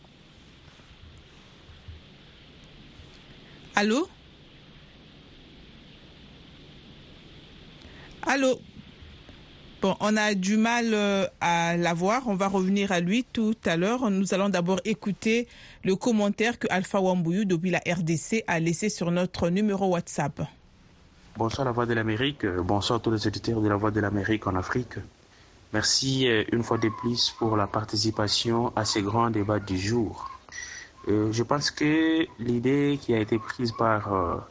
Allô? 3.76 4.08
Allô? 8.24 8.60
Bon, 9.84 9.96
on 10.00 10.18
a 10.18 10.34
du 10.34 10.58
mal 10.58 10.94
euh, 10.94 11.28
à 11.42 11.78
l'avoir. 11.78 12.28
On 12.28 12.36
va 12.36 12.48
revenir 12.48 12.92
à 12.92 13.00
lui 13.00 13.24
tout 13.24 13.56
à 13.66 13.78
l'heure. 13.78 14.10
Nous 14.10 14.34
allons 14.34 14.50
d'abord 14.50 14.80
écouter 14.86 15.48
le 15.84 15.96
commentaire 15.96 16.58
que 16.58 16.68
Alpha 16.72 17.02
Wambouyou 17.02 17.46
depuis 17.46 17.70
la 17.70 17.80
RDC 17.80 18.46
a 18.48 18.60
laissé 18.60 18.90
sur 18.90 19.12
notre 19.12 19.50
numéro 19.50 19.88
WhatsApp. 19.90 20.42
Bonsoir 21.38 21.66
la 21.66 21.72
Voix 21.72 21.86
de 21.86 21.94
l'Amérique. 21.94 22.48
Bonsoir 22.48 22.98
à 22.98 23.02
tous 23.02 23.12
les 23.12 23.28
auditeurs 23.28 23.62
de 23.62 23.68
la 23.68 23.76
Voix 23.76 23.92
de 23.92 24.00
l'Amérique 24.00 24.48
en 24.48 24.56
Afrique. 24.56 24.96
Merci 25.74 26.27
euh, 26.27 26.44
une 26.51 26.62
fois 26.62 26.77
de 26.77 26.89
plus 26.89 27.32
pour 27.32 27.58
la 27.58 27.65
participation 27.65 28.72
à 28.75 28.86
ce 28.86 29.00
grand 29.00 29.32
débat 29.32 29.60
du 29.60 29.77
jour. 29.77 30.30
Euh, 31.08 31.32
je 31.32 31.44
pense 31.44 31.72
que 31.72 32.27
l'idée 32.39 33.00
qui 33.01 33.13
a 33.13 33.20
été 33.20 33.39
prise 33.39 33.72
par 33.72 34.46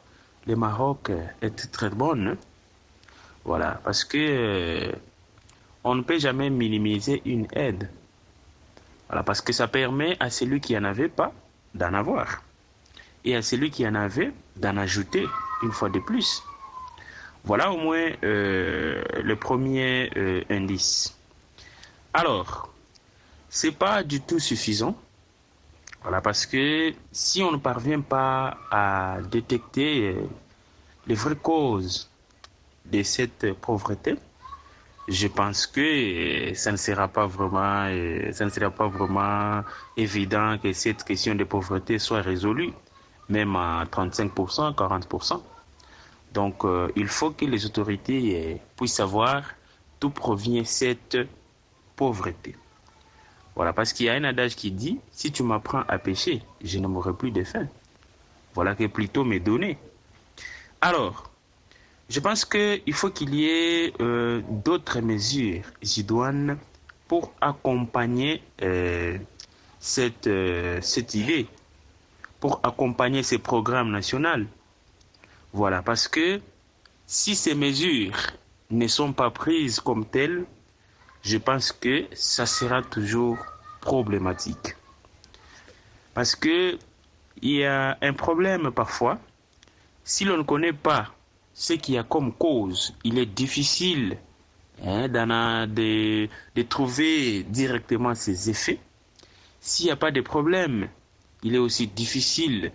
le 0.46 0.56
Maroc 0.56 1.10
est 1.40 1.70
très 1.70 1.90
bonne. 1.90 2.36
Voilà, 3.44 3.80
parce 3.84 4.04
que 4.04 4.18
euh, 4.18 4.92
on 5.84 5.94
ne 5.94 6.02
peut 6.02 6.18
jamais 6.18 6.50
minimiser 6.50 7.22
une 7.24 7.46
aide. 7.52 7.88
Voilà, 9.08 9.22
parce 9.22 9.40
que 9.40 9.52
ça 9.52 9.68
permet 9.68 10.16
à 10.20 10.30
celui 10.30 10.60
qui 10.60 10.76
en 10.76 10.84
avait 10.84 11.08
pas 11.08 11.32
d'en 11.74 11.94
avoir. 11.94 12.42
Et 13.24 13.36
à 13.36 13.42
celui 13.42 13.70
qui 13.70 13.86
en 13.86 13.94
avait 13.94 14.32
d'en 14.56 14.76
ajouter 14.76 15.26
une 15.62 15.72
fois 15.72 15.88
de 15.88 16.00
plus. 16.00 16.42
Voilà 17.44 17.72
au 17.72 17.76
moins 17.76 18.08
euh, 18.22 19.02
le 19.20 19.34
premier 19.36 20.10
euh, 20.16 20.42
indice. 20.48 21.16
Alors, 22.14 22.72
c'est 23.48 23.72
pas 23.72 24.04
du 24.04 24.20
tout 24.20 24.38
suffisant. 24.38 24.96
Voilà, 26.02 26.20
parce 26.20 26.46
que 26.46 26.92
si 27.10 27.42
on 27.42 27.50
ne 27.52 27.56
parvient 27.56 28.00
pas 28.00 28.56
à 28.70 29.18
détecter 29.30 30.08
euh, 30.08 30.22
les 31.06 31.14
vraies 31.14 31.36
causes 31.36 32.08
de 32.84 33.02
cette 33.02 33.52
pauvreté, 33.54 34.14
je 35.08 35.26
pense 35.26 35.66
que 35.66 36.52
ça 36.54 36.70
ne 36.70 36.76
sera 36.76 37.08
pas 37.08 37.26
vraiment, 37.26 37.86
ça 38.32 38.44
ne 38.44 38.50
sera 38.50 38.70
pas 38.70 38.86
vraiment 38.86 39.62
évident 39.96 40.58
que 40.62 40.72
cette 40.72 41.02
question 41.02 41.34
de 41.34 41.42
pauvreté 41.42 41.98
soit 41.98 42.22
résolue, 42.22 42.72
même 43.28 43.56
à 43.56 43.84
35%, 43.90 44.74
40%. 44.76 45.42
Donc, 46.32 46.64
euh, 46.64 46.90
il 46.96 47.08
faut 47.08 47.30
que 47.30 47.44
les 47.44 47.66
autorités 47.66 48.54
euh, 48.54 48.56
puissent 48.76 48.94
savoir 48.94 49.42
d'où 50.00 50.10
provient 50.10 50.64
cette 50.64 51.18
pauvreté. 51.94 52.56
Voilà, 53.54 53.72
parce 53.74 53.92
qu'il 53.92 54.06
y 54.06 54.08
a 54.08 54.14
un 54.14 54.24
adage 54.24 54.56
qui 54.56 54.70
dit, 54.70 54.98
si 55.10 55.30
tu 55.30 55.42
m'apprends 55.42 55.82
à 55.88 55.98
pêcher, 55.98 56.42
je 56.64 56.78
ne 56.78 56.86
mourrai 56.86 57.12
plus 57.12 57.30
de 57.30 57.44
faim. 57.44 57.66
Voilà 58.54 58.74
que 58.74 58.86
plutôt 58.86 59.24
me 59.24 59.38
donner. 59.40 59.76
Alors, 60.80 61.30
je 62.08 62.18
pense 62.20 62.44
qu'il 62.46 62.94
faut 62.94 63.10
qu'il 63.10 63.34
y 63.34 63.46
ait 63.46 63.92
euh, 64.00 64.40
d'autres 64.48 65.00
mesures 65.00 65.64
idoines 65.82 66.58
pour 67.08 67.32
accompagner 67.42 68.42
cette, 69.78 70.30
cette 70.80 71.14
idée, 71.14 71.46
pour 72.40 72.60
accompagner 72.62 73.22
ces 73.22 73.36
programmes 73.36 73.90
nationaux. 73.90 74.46
Voilà, 75.52 75.82
parce 75.82 76.08
que 76.08 76.40
si 77.06 77.34
ces 77.34 77.54
mesures 77.54 78.16
ne 78.70 78.86
sont 78.86 79.12
pas 79.12 79.30
prises 79.30 79.80
comme 79.80 80.06
telles, 80.06 80.44
je 81.22 81.36
pense 81.36 81.72
que 81.72 82.06
ça 82.12 82.46
sera 82.46 82.82
toujours 82.82 83.38
problématique. 83.80 84.76
Parce 86.14 86.34
que 86.34 86.78
il 87.42 87.50
y 87.50 87.64
a 87.64 87.98
un 88.00 88.12
problème 88.12 88.70
parfois. 88.70 89.18
Si 90.04 90.24
l'on 90.24 90.38
ne 90.38 90.42
connaît 90.42 90.72
pas 90.72 91.12
ce 91.54 91.74
qu'il 91.74 91.94
y 91.94 91.98
a 91.98 92.02
comme 92.02 92.32
cause, 92.32 92.94
il 93.04 93.18
est 93.18 93.26
difficile 93.26 94.16
hein, 94.84 95.08
de, 95.08 96.28
de, 96.54 96.62
trouver 96.62 97.42
directement 97.44 98.14
ses 98.14 98.50
effets. 98.50 98.80
S'il 99.60 99.86
n'y 99.86 99.92
a 99.92 99.96
pas 99.96 100.10
de 100.10 100.20
problème, 100.20 100.88
il 101.42 101.54
est 101.54 101.58
aussi 101.58 101.86
difficile 101.86 102.72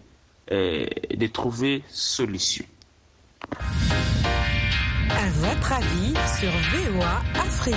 de 0.49 1.27
trouver 1.27 1.83
solution. 1.89 2.65
À 3.51 5.29
votre 5.33 5.73
avis 5.73 6.13
sur 6.39 6.51
VOA 6.51 7.21
Afrique. 7.39 7.75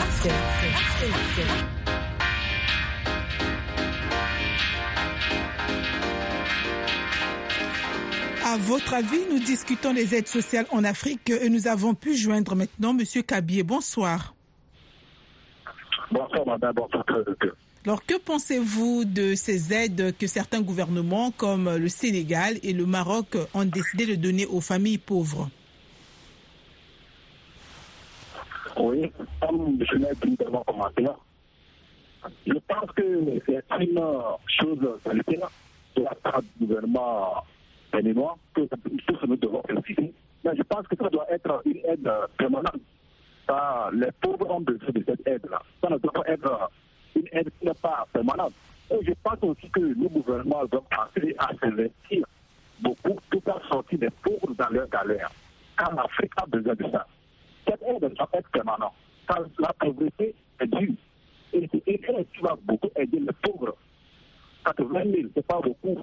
À 8.45 8.57
votre 8.57 8.95
avis, 8.95 9.21
nous 9.31 9.39
discutons 9.39 9.95
des 9.95 10.15
aides 10.15 10.27
sociales 10.27 10.67
en 10.71 10.83
Afrique 10.83 11.31
et 11.31 11.49
nous 11.49 11.69
avons 11.69 11.95
pu 11.95 12.17
joindre 12.17 12.57
maintenant 12.57 12.97
M. 12.99 13.05
Kabier. 13.23 13.63
Bonsoir. 13.63 14.35
Bonsoir, 16.11 16.47
madame. 16.47 16.75
Bonsoir, 16.75 17.05
alors, 17.87 18.05
que 18.05 18.19
pensez-vous 18.19 19.07
de 19.07 19.35
ces 19.35 19.73
aides 19.73 20.15
que 20.19 20.27
certains 20.27 20.61
gouvernements, 20.61 21.31
comme 21.31 21.77
le 21.77 21.89
Sénégal 21.89 22.59
et 22.63 22.75
le 22.75 22.85
Maroc, 22.85 23.39
ont 23.55 23.65
décidé 23.65 24.05
de 24.05 24.17
donner 24.17 24.45
aux 24.45 24.61
familles 24.61 24.99
pauvres? 24.99 25.49
Oui, 28.77 29.11
comme 29.41 29.79
je 29.91 29.97
l'ai 29.97 30.51
mon 30.51 30.63
commentaire, 30.63 31.17
je 32.47 32.53
pense 32.69 32.91
que 32.95 33.03
c'est 33.47 33.65
une 33.81 34.01
chose 34.61 34.79
de 34.79 36.03
la 36.03 36.15
part 36.17 36.43
du 36.43 36.67
gouvernement 36.67 37.45
béninois 37.91 38.37
que 38.55 38.61
tous 39.07 39.27
nous 39.27 39.37
devons 39.37 39.63
féliciter. 39.67 40.13
Mais 40.45 40.55
je 40.55 40.63
pense 40.65 40.87
que 40.87 40.97
ça 40.97 41.09
doit 41.09 41.27
être 41.31 41.63
une 41.65 41.81
aide 41.87 42.11
permanente. 42.37 42.81
les 43.95 44.13
pauvres 44.21 44.51
ont 44.51 44.61
besoin 44.61 44.91
de 44.91 45.05
cette 45.07 45.27
aide-là. 45.27 45.63
Ça 45.83 45.89
ne 45.89 45.97
doit 45.97 46.13
pas 46.13 46.29
être 46.29 46.71
une 47.15 47.29
aide 47.33 47.51
qui 47.59 47.67
n'est 47.67 47.75
pas 47.75 48.07
permanente. 48.13 48.53
Et 48.91 49.05
je 49.05 49.13
pense 49.23 49.39
aussi 49.43 49.69
que 49.71 49.81
le 49.81 50.09
gouvernement 50.09 50.65
doit 50.67 50.85
penser 50.91 51.35
à 51.39 51.51
s'investir 51.61 52.27
beaucoup 52.81 53.17
pour 53.31 53.43
faire 53.43 53.61
sortir 53.69 53.99
des 53.99 54.11
pauvres 54.23 54.55
dans 54.55 54.69
leur 54.71 54.89
galère. 54.89 55.31
Car 55.79 55.95
l'Afrique 55.95 56.33
a 56.37 56.47
besoin 56.47 56.75
de 56.75 56.91
ça. 56.91 57.07
Cette 57.67 57.83
aide 57.83 58.13
doit 58.15 58.29
être 58.33 58.49
permanente. 58.51 58.93
Car 59.29 59.41
la 59.59 59.73
pauvreté 59.75 60.35
est 60.61 60.67
due. 60.67 60.95
Et 61.53 61.69
c'est 61.71 61.83
une 61.87 62.17
aide 62.17 62.27
qui 62.35 62.41
va 62.43 62.57
beaucoup 62.65 62.91
aider 62.97 63.21
les 63.21 63.33
pauvres. 63.43 63.77
80 64.65 65.03
000, 65.05 65.15
ce 65.15 65.21
n'est 65.21 65.43
pas 65.43 65.61
beaucoup. 65.61 65.99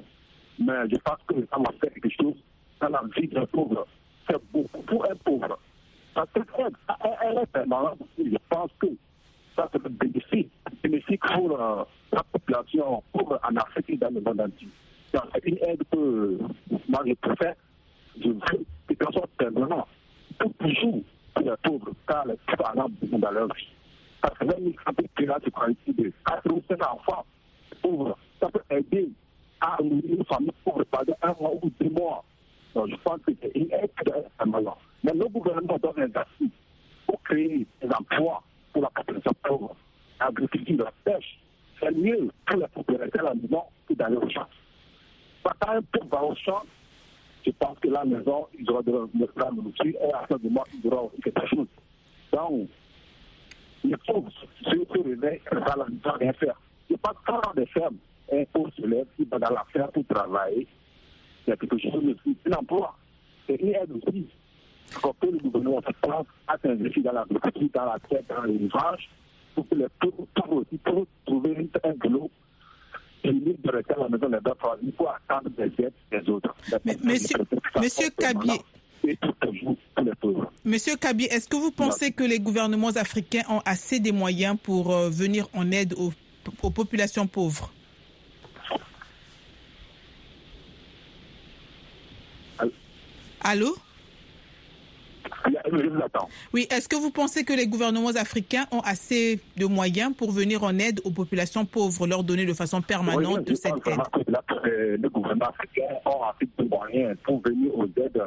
Mais 0.60 0.90
je 0.90 0.96
pense 0.98 1.20
que 1.28 1.36
ça 1.52 1.58
va 1.58 1.72
faire 1.80 1.94
quelque 1.94 2.10
chose 2.10 2.36
dans 2.80 2.90
la 2.90 3.02
vie 3.16 3.28
d'un 3.28 3.46
pauvre. 3.46 3.86
C'est 4.30 4.42
beaucoup 4.52 4.82
pour 4.84 5.06
un 5.10 5.16
pauvre. 5.16 5.60
Parce 6.14 6.30
que 6.32 6.40
cette 6.40 6.68
aide, 6.68 6.76
elle 7.22 7.38
est 7.40 7.46
permanente. 7.48 8.00
Je 8.18 8.38
pense 8.50 8.72
que 8.80 8.88
ça, 9.58 9.68
c'est 9.74 9.82
bénéfique, 9.90 10.52
bénéfique 10.84 11.22
pour 11.34 11.60
euh, 11.60 11.84
la 12.14 12.24
population 12.24 13.04
pauvre 13.12 13.40
en 13.44 13.56
Afrique 13.56 13.90
et 13.90 13.98
dans 13.98 14.14
le 14.14 14.22
monde 14.22 14.40
entier. 14.40 14.68
C'est 15.12 15.46
une 15.46 15.58
aide 15.64 15.82
que 15.92 16.38
moi 16.88 17.02
je 17.06 17.14
préfère. 17.14 17.56
Je 18.22 18.30
veux 18.30 18.96
que 18.96 19.12
soit 19.12 19.28
permanent 19.38 19.88
pour 20.40 20.54
toujours 20.54 21.02
pour 21.34 21.44
les 21.44 21.58
pauvres, 21.64 21.92
car 22.08 22.26
les 22.28 22.36
pauvres 22.46 22.72
en 22.76 22.86
ont 22.86 22.90
besoin 23.02 23.20
dans 23.20 23.32
leur 23.32 23.48
vie. 23.48 23.68
Parce 24.22 24.38
que 24.38 24.46
même 24.46 24.72
si 24.72 25.24
on 25.24 25.26
là, 25.26 25.40
c'est 25.44 25.52
quand 25.52 25.68
de 25.68 26.14
4 26.26 26.52
ou 26.52 26.62
5 26.68 26.94
enfants 26.94 27.26
pauvres, 27.82 28.18
ça 28.40 28.50
peut 28.50 28.62
aider 28.70 29.10
à 29.62 29.78
une 29.82 30.24
famille 30.26 30.52
pauvre 30.64 30.84
pendant 30.92 31.18
un 31.24 31.34
mois 31.40 31.54
ou 31.62 31.72
deux 31.80 31.90
mois. 31.90 32.24
Je 32.76 32.96
pense 33.04 33.20
que 33.26 33.32
c'est 33.42 33.52
une 33.56 33.72
aide 33.72 33.90
permanente. 34.38 34.78
Mais 35.04 35.14
le 35.14 35.28
gouvernement 35.30 35.78
doit 35.82 35.94
investir 35.98 36.48
pour 37.08 37.22
créer 37.24 37.66
des 37.82 37.90
emplois 37.90 38.44
pour 38.78 38.84
la 38.84 38.90
population 38.92 39.32
pauvre. 39.44 39.76
L'agriculture, 40.20 40.86
la 40.86 40.94
pêche, 41.04 41.40
c'est 41.80 41.92
mieux 41.92 42.30
pour 42.46 42.58
la 42.58 42.68
population 42.68 43.20
à 43.20 43.24
la 43.24 43.34
maison 43.34 43.64
que 43.88 43.94
d'aller 43.96 44.18
au 44.18 44.30
champ. 44.30 44.46
Quand 45.44 45.70
un 45.70 45.82
pauvre 45.82 46.08
va 46.12 46.24
au 46.24 46.36
champ, 46.36 46.62
je 47.44 47.52
pense 47.52 47.80
que 47.80 47.88
la 47.88 48.06
maison, 48.06 48.48
ils 48.60 48.70
auront 48.70 48.82
de 48.82 49.28
la 49.36 49.52
nourriture 49.52 50.00
et 50.00 50.14
à 50.14 50.28
ce 50.30 50.36
moment, 50.44 50.64
ils 50.74 50.88
auront 50.94 51.12
quelque 51.24 51.48
chose. 51.48 51.68
Donc, 52.32 52.70
les 53.84 53.98
pauvres 54.06 54.32
se 54.62 55.02
réveillent 55.02 55.42
à 55.50 55.76
la 55.76 56.12
rien 56.14 56.34
faire. 56.34 56.60
Je 56.90 56.96
pense 56.98 57.14
que 57.14 57.32
quand 57.32 57.56
des 57.56 57.66
fermes, 57.68 57.98
un 58.32 58.44
pauvre 58.54 58.72
se 58.76 58.86
lève, 58.86 59.08
il 59.18 59.28
va 59.28 59.40
dans 59.40 59.56
la 59.56 59.66
ferme 59.74 59.92
pour 59.92 60.06
travailler. 60.06 60.68
Il 61.48 61.50
y 61.50 61.54
a 61.54 61.58
quelque 61.58 61.80
chose 61.80 62.04
aussi. 62.04 62.38
Un 62.46 62.52
emploi, 62.52 62.96
c'est 63.48 63.56
une 63.56 63.70
aide 63.70 63.92
aussi 63.92 64.28
que 65.20 65.26
le 65.28 65.38
gouvernement 65.40 65.82
place 65.82 66.26
à 66.48 66.58
s'investir 66.58 67.04
dans 67.04 67.12
l'agriculture, 67.14 67.70
dans 67.74 67.86
la 67.86 68.00
terre, 68.10 68.22
dans 68.30 68.44
l'élevage, 68.44 69.10
pour 69.56 69.68
que 69.68 69.76
les 69.76 69.88
pauvres 70.00 70.54
aussi 70.54 70.78
pour 70.78 71.06
trouver 71.26 71.70
un 71.84 71.94
boulot 71.94 72.30
de 73.24 73.72
rester 73.72 73.94
à 73.94 73.98
la 74.00 74.10
maison 74.10 74.30
deux 74.30 74.54
fois, 74.60 74.78
il 74.82 74.94
faut 74.94 75.08
attendre 75.08 75.50
des 75.58 75.84
aides 75.84 75.94
des 76.12 76.30
autres. 76.30 76.56
Mais, 76.86 76.98
monsieur, 77.04 77.38
monsieur 77.82 78.10
Kabier, 78.18 78.62
Monsieur 80.66 80.96
Kabi, 80.98 81.26
est-ce 81.26 81.48
que 81.48 81.56
vous 81.56 81.72
pensez 81.72 82.12
que 82.12 82.24
les 82.24 82.40
gouvernements 82.40 82.90
africains 82.90 83.44
ont 83.50 83.62
assez 83.66 84.00
de 84.00 84.12
moyens 84.12 84.58
pour 84.62 84.92
euh, 84.94 85.10
venir 85.10 85.48
en 85.54 85.72
aide 85.72 85.94
aux, 85.98 86.12
aux 86.62 86.70
populations 86.72 87.28
pauvres? 87.28 87.72
Allô? 93.40 93.78
Oui, 96.54 96.68
est-ce 96.70 96.88
que 96.88 96.96
vous 96.96 97.12
pensez 97.12 97.44
que 97.44 97.54
les 97.54 97.68
gouvernements 97.68 98.10
africains 98.10 98.66
ont 98.72 98.82
assez 98.82 99.40
de 99.56 99.66
moyens 99.66 100.14
pour 100.16 100.32
venir 100.32 100.64
en 100.64 100.78
aide 100.80 101.02
aux 101.04 101.12
populations 101.12 101.66
pauvres, 101.66 102.08
leur 102.08 102.24
donner 102.24 102.46
de 102.46 102.54
façon 102.54 102.82
permanente 102.82 103.46
de 103.46 103.56
cette 103.56 103.76
aide? 103.88 104.00
que 104.64 104.96
Les 104.96 105.10
gouvernements 105.10 105.50
africains 105.50 105.96
ont 106.06 106.24
assez 106.24 106.50
de 106.58 106.64
moyens 106.64 107.18
pour 107.24 107.42
venir 107.42 107.78
aux 107.78 107.86
aides 107.86 108.24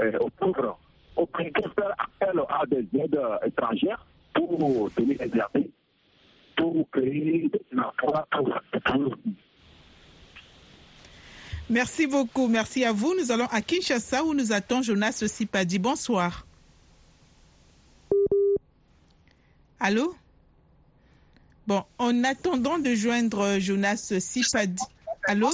euh, 0.00 0.18
aux 0.20 0.30
pauvres. 0.30 0.78
Au 1.16 1.26
de 1.26 1.68
faire 1.74 1.94
appel 1.98 2.40
à 2.48 2.64
des 2.66 2.86
aides 2.98 3.20
étrangères 3.44 4.06
pour 4.32 4.90
donner 4.96 5.16
des 5.16 5.24
aides, 5.24 5.70
pour 6.56 6.88
créer 6.90 7.50
des 7.52 7.78
emplois 7.78 8.26
pour 8.30 8.48
Merci 11.68 12.06
beaucoup. 12.06 12.48
Merci 12.48 12.84
à 12.84 12.92
vous. 12.92 13.14
Nous 13.14 13.30
allons 13.30 13.46
à 13.50 13.60
Kinshasa 13.60 14.24
où 14.24 14.34
nous 14.34 14.52
attend 14.52 14.82
Jonas 14.82 15.22
Sipadi. 15.26 15.78
Bonsoir. 15.78 16.44
Allô? 19.80 20.14
Bon, 21.66 21.82
en 21.98 22.22
attendant 22.24 22.78
de 22.78 22.94
joindre 22.94 23.58
Jonas 23.58 24.12
Sipadi. 24.20 24.82
Allô? 25.26 25.48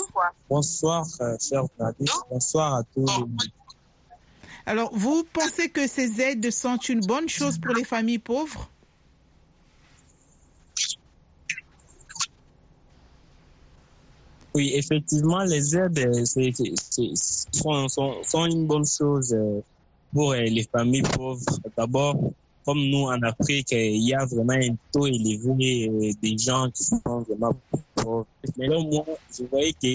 Bonsoir, 0.48 1.04
euh, 1.20 1.36
cher 1.40 1.62
journaliste. 1.78 2.22
Bonsoir 2.30 2.74
à 2.74 2.82
tous. 2.94 3.08
Alors, 4.64 4.90
vous 4.92 5.24
pensez 5.32 5.68
que 5.68 5.86
ces 5.86 6.20
aides 6.20 6.50
sont 6.50 6.76
une 6.76 7.00
bonne 7.00 7.28
chose 7.28 7.58
pour 7.58 7.72
les 7.74 7.84
familles 7.84 8.18
pauvres? 8.18 8.68
Oui, 14.54 14.72
effectivement, 14.74 15.44
les 15.44 15.76
aides 15.76 15.98
euh, 15.98 16.24
c'est- 16.24 16.50
c'est- 16.56 16.74
c'est- 16.90 17.58
sont, 17.58 17.88
sont, 17.88 18.22
sont 18.24 18.46
une 18.46 18.66
bonne 18.66 18.86
chose 18.86 19.32
euh, 19.34 19.60
pour 20.12 20.32
les 20.32 20.66
familles 20.72 21.02
pauvres. 21.02 21.44
D'abord, 21.76 22.16
comme 22.66 22.84
nous 22.90 23.04
en 23.04 23.22
Afrique, 23.22 23.72
euh, 23.72 23.76
il 23.78 24.08
y 24.08 24.14
a 24.14 24.26
vraiment 24.26 24.54
un 24.54 24.74
taux 24.92 25.06
élevé 25.06 25.88
euh, 25.88 26.12
des 26.20 26.36
gens 26.36 26.68
qui 26.70 26.82
sont 26.82 27.00
vraiment 27.04 27.54
pauvres. 27.94 28.26
Mais 28.58 28.66
là, 28.66 28.76
moi, 28.82 29.04
je 29.32 29.44
voyais 29.44 29.72
que 29.72 29.86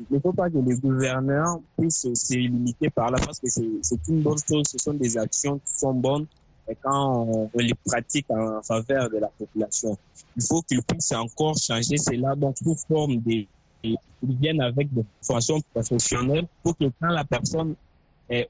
il 0.00 0.14
ne 0.14 0.20
faut 0.20 0.32
pas 0.32 0.48
que 0.48 0.58
les 0.58 0.76
gouverneurs 0.76 1.58
puissent 1.76 2.06
se 2.14 2.34
limiter 2.34 2.88
par 2.90 3.10
là 3.10 3.18
parce 3.18 3.40
que 3.40 3.48
c'est 3.48 3.98
une 4.08 4.22
bonne 4.22 4.38
chose. 4.48 4.64
Ce 4.70 4.78
sont 4.78 4.94
des 4.94 5.16
actions 5.18 5.58
qui 5.58 5.72
sont 5.76 5.94
bonnes 5.94 6.26
et 6.68 6.76
quand 6.80 7.26
on, 7.26 7.50
les 7.56 7.74
pratique 7.74 8.26
en 8.30 8.62
faveur 8.62 9.10
de 9.10 9.18
la 9.18 9.28
population. 9.28 9.98
Il 10.36 10.42
faut 10.44 10.62
qu'ils 10.62 10.82
puissent 10.82 11.12
encore 11.12 11.56
changer 11.58 11.96
cela 11.96 12.36
donc 12.36 12.58
sous 12.58 12.76
forme 12.86 13.16
de 13.16 13.46
et 13.84 13.96
ils 14.22 14.36
viennent 14.36 14.60
avec 14.60 14.92
des 14.92 15.04
formations 15.22 15.60
professionnelles 15.72 16.46
pour 16.62 16.76
que 16.76 16.84
quand 17.00 17.08
la 17.08 17.24
personne 17.24 17.74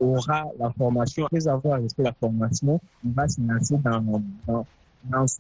aura 0.01 0.45
la 0.59 0.71
formation, 0.77 1.27
après 1.27 1.47
avoir 1.49 1.81
reçu 1.83 1.95
la 1.99 2.13
formation, 2.13 2.81
il 3.05 3.13
va 3.13 3.29
se 3.29 3.41
lancer 3.41 3.77
dans, 3.85 4.01
dans, 4.47 4.65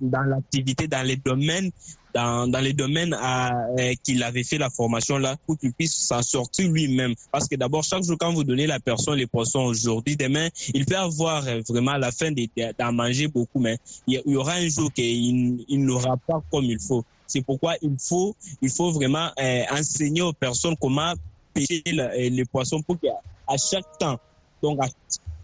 dans, 0.00 0.22
l'activité, 0.22 0.86
dans 0.86 1.04
les 1.06 1.16
domaines, 1.16 1.70
dans, 2.14 2.46
dans 2.48 2.60
les 2.60 2.72
domaines 2.72 3.14
à, 3.20 3.50
eh, 3.76 3.96
qu'il 3.96 4.22
avait 4.22 4.44
fait 4.44 4.58
la 4.58 4.70
formation 4.70 5.18
là, 5.18 5.36
pour 5.46 5.58
qu'il 5.58 5.72
puisse 5.72 5.94
s'en 5.94 6.22
sortir 6.22 6.70
lui-même. 6.70 7.14
Parce 7.32 7.48
que 7.48 7.56
d'abord, 7.56 7.82
chaque 7.84 8.02
jour, 8.04 8.16
quand 8.18 8.32
vous 8.32 8.44
donnez 8.44 8.66
la 8.66 8.78
personne 8.80 9.16
les 9.16 9.26
poissons 9.26 9.60
aujourd'hui, 9.60 10.16
demain, 10.16 10.48
il 10.72 10.84
peut 10.86 10.96
avoir 10.96 11.46
eh, 11.48 11.60
vraiment 11.68 11.96
la 11.96 12.12
fin 12.12 12.30
de- 12.30 12.48
de- 12.56 12.72
d'en 12.78 12.92
manger 12.92 13.26
beaucoup, 13.28 13.58
mais 13.60 13.76
il 14.06 14.22
y- 14.24 14.36
aura 14.36 14.52
un 14.54 14.68
jour 14.68 14.92
qu'il 14.92 15.64
il 15.68 15.84
n'aura 15.84 16.16
pas 16.16 16.40
comme 16.50 16.64
il 16.64 16.78
faut. 16.80 17.04
C'est 17.26 17.42
pourquoi 17.42 17.74
il 17.82 17.96
faut, 17.98 18.34
il 18.62 18.70
faut 18.70 18.90
vraiment 18.92 19.28
euh, 19.38 19.62
enseigner 19.72 20.22
aux 20.22 20.32
personnes 20.32 20.76
comment 20.80 21.12
pêcher 21.52 21.82
le- 21.86 22.02
euh, 22.04 22.30
les 22.30 22.44
poissons 22.46 22.80
pour 22.80 22.98
qu'à 23.00 23.10
à 23.48 23.56
chaque 23.56 23.98
temps, 23.98 24.18
donc 24.62 24.78
à 24.82 24.88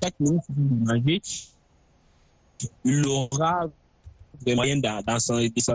chaque 0.02 0.14
vous 0.20 0.40
mangez, 0.84 1.20
il 2.84 3.06
aura 3.06 3.66
des 4.42 4.54
moyens 4.54 4.82
d'en- 4.82 5.18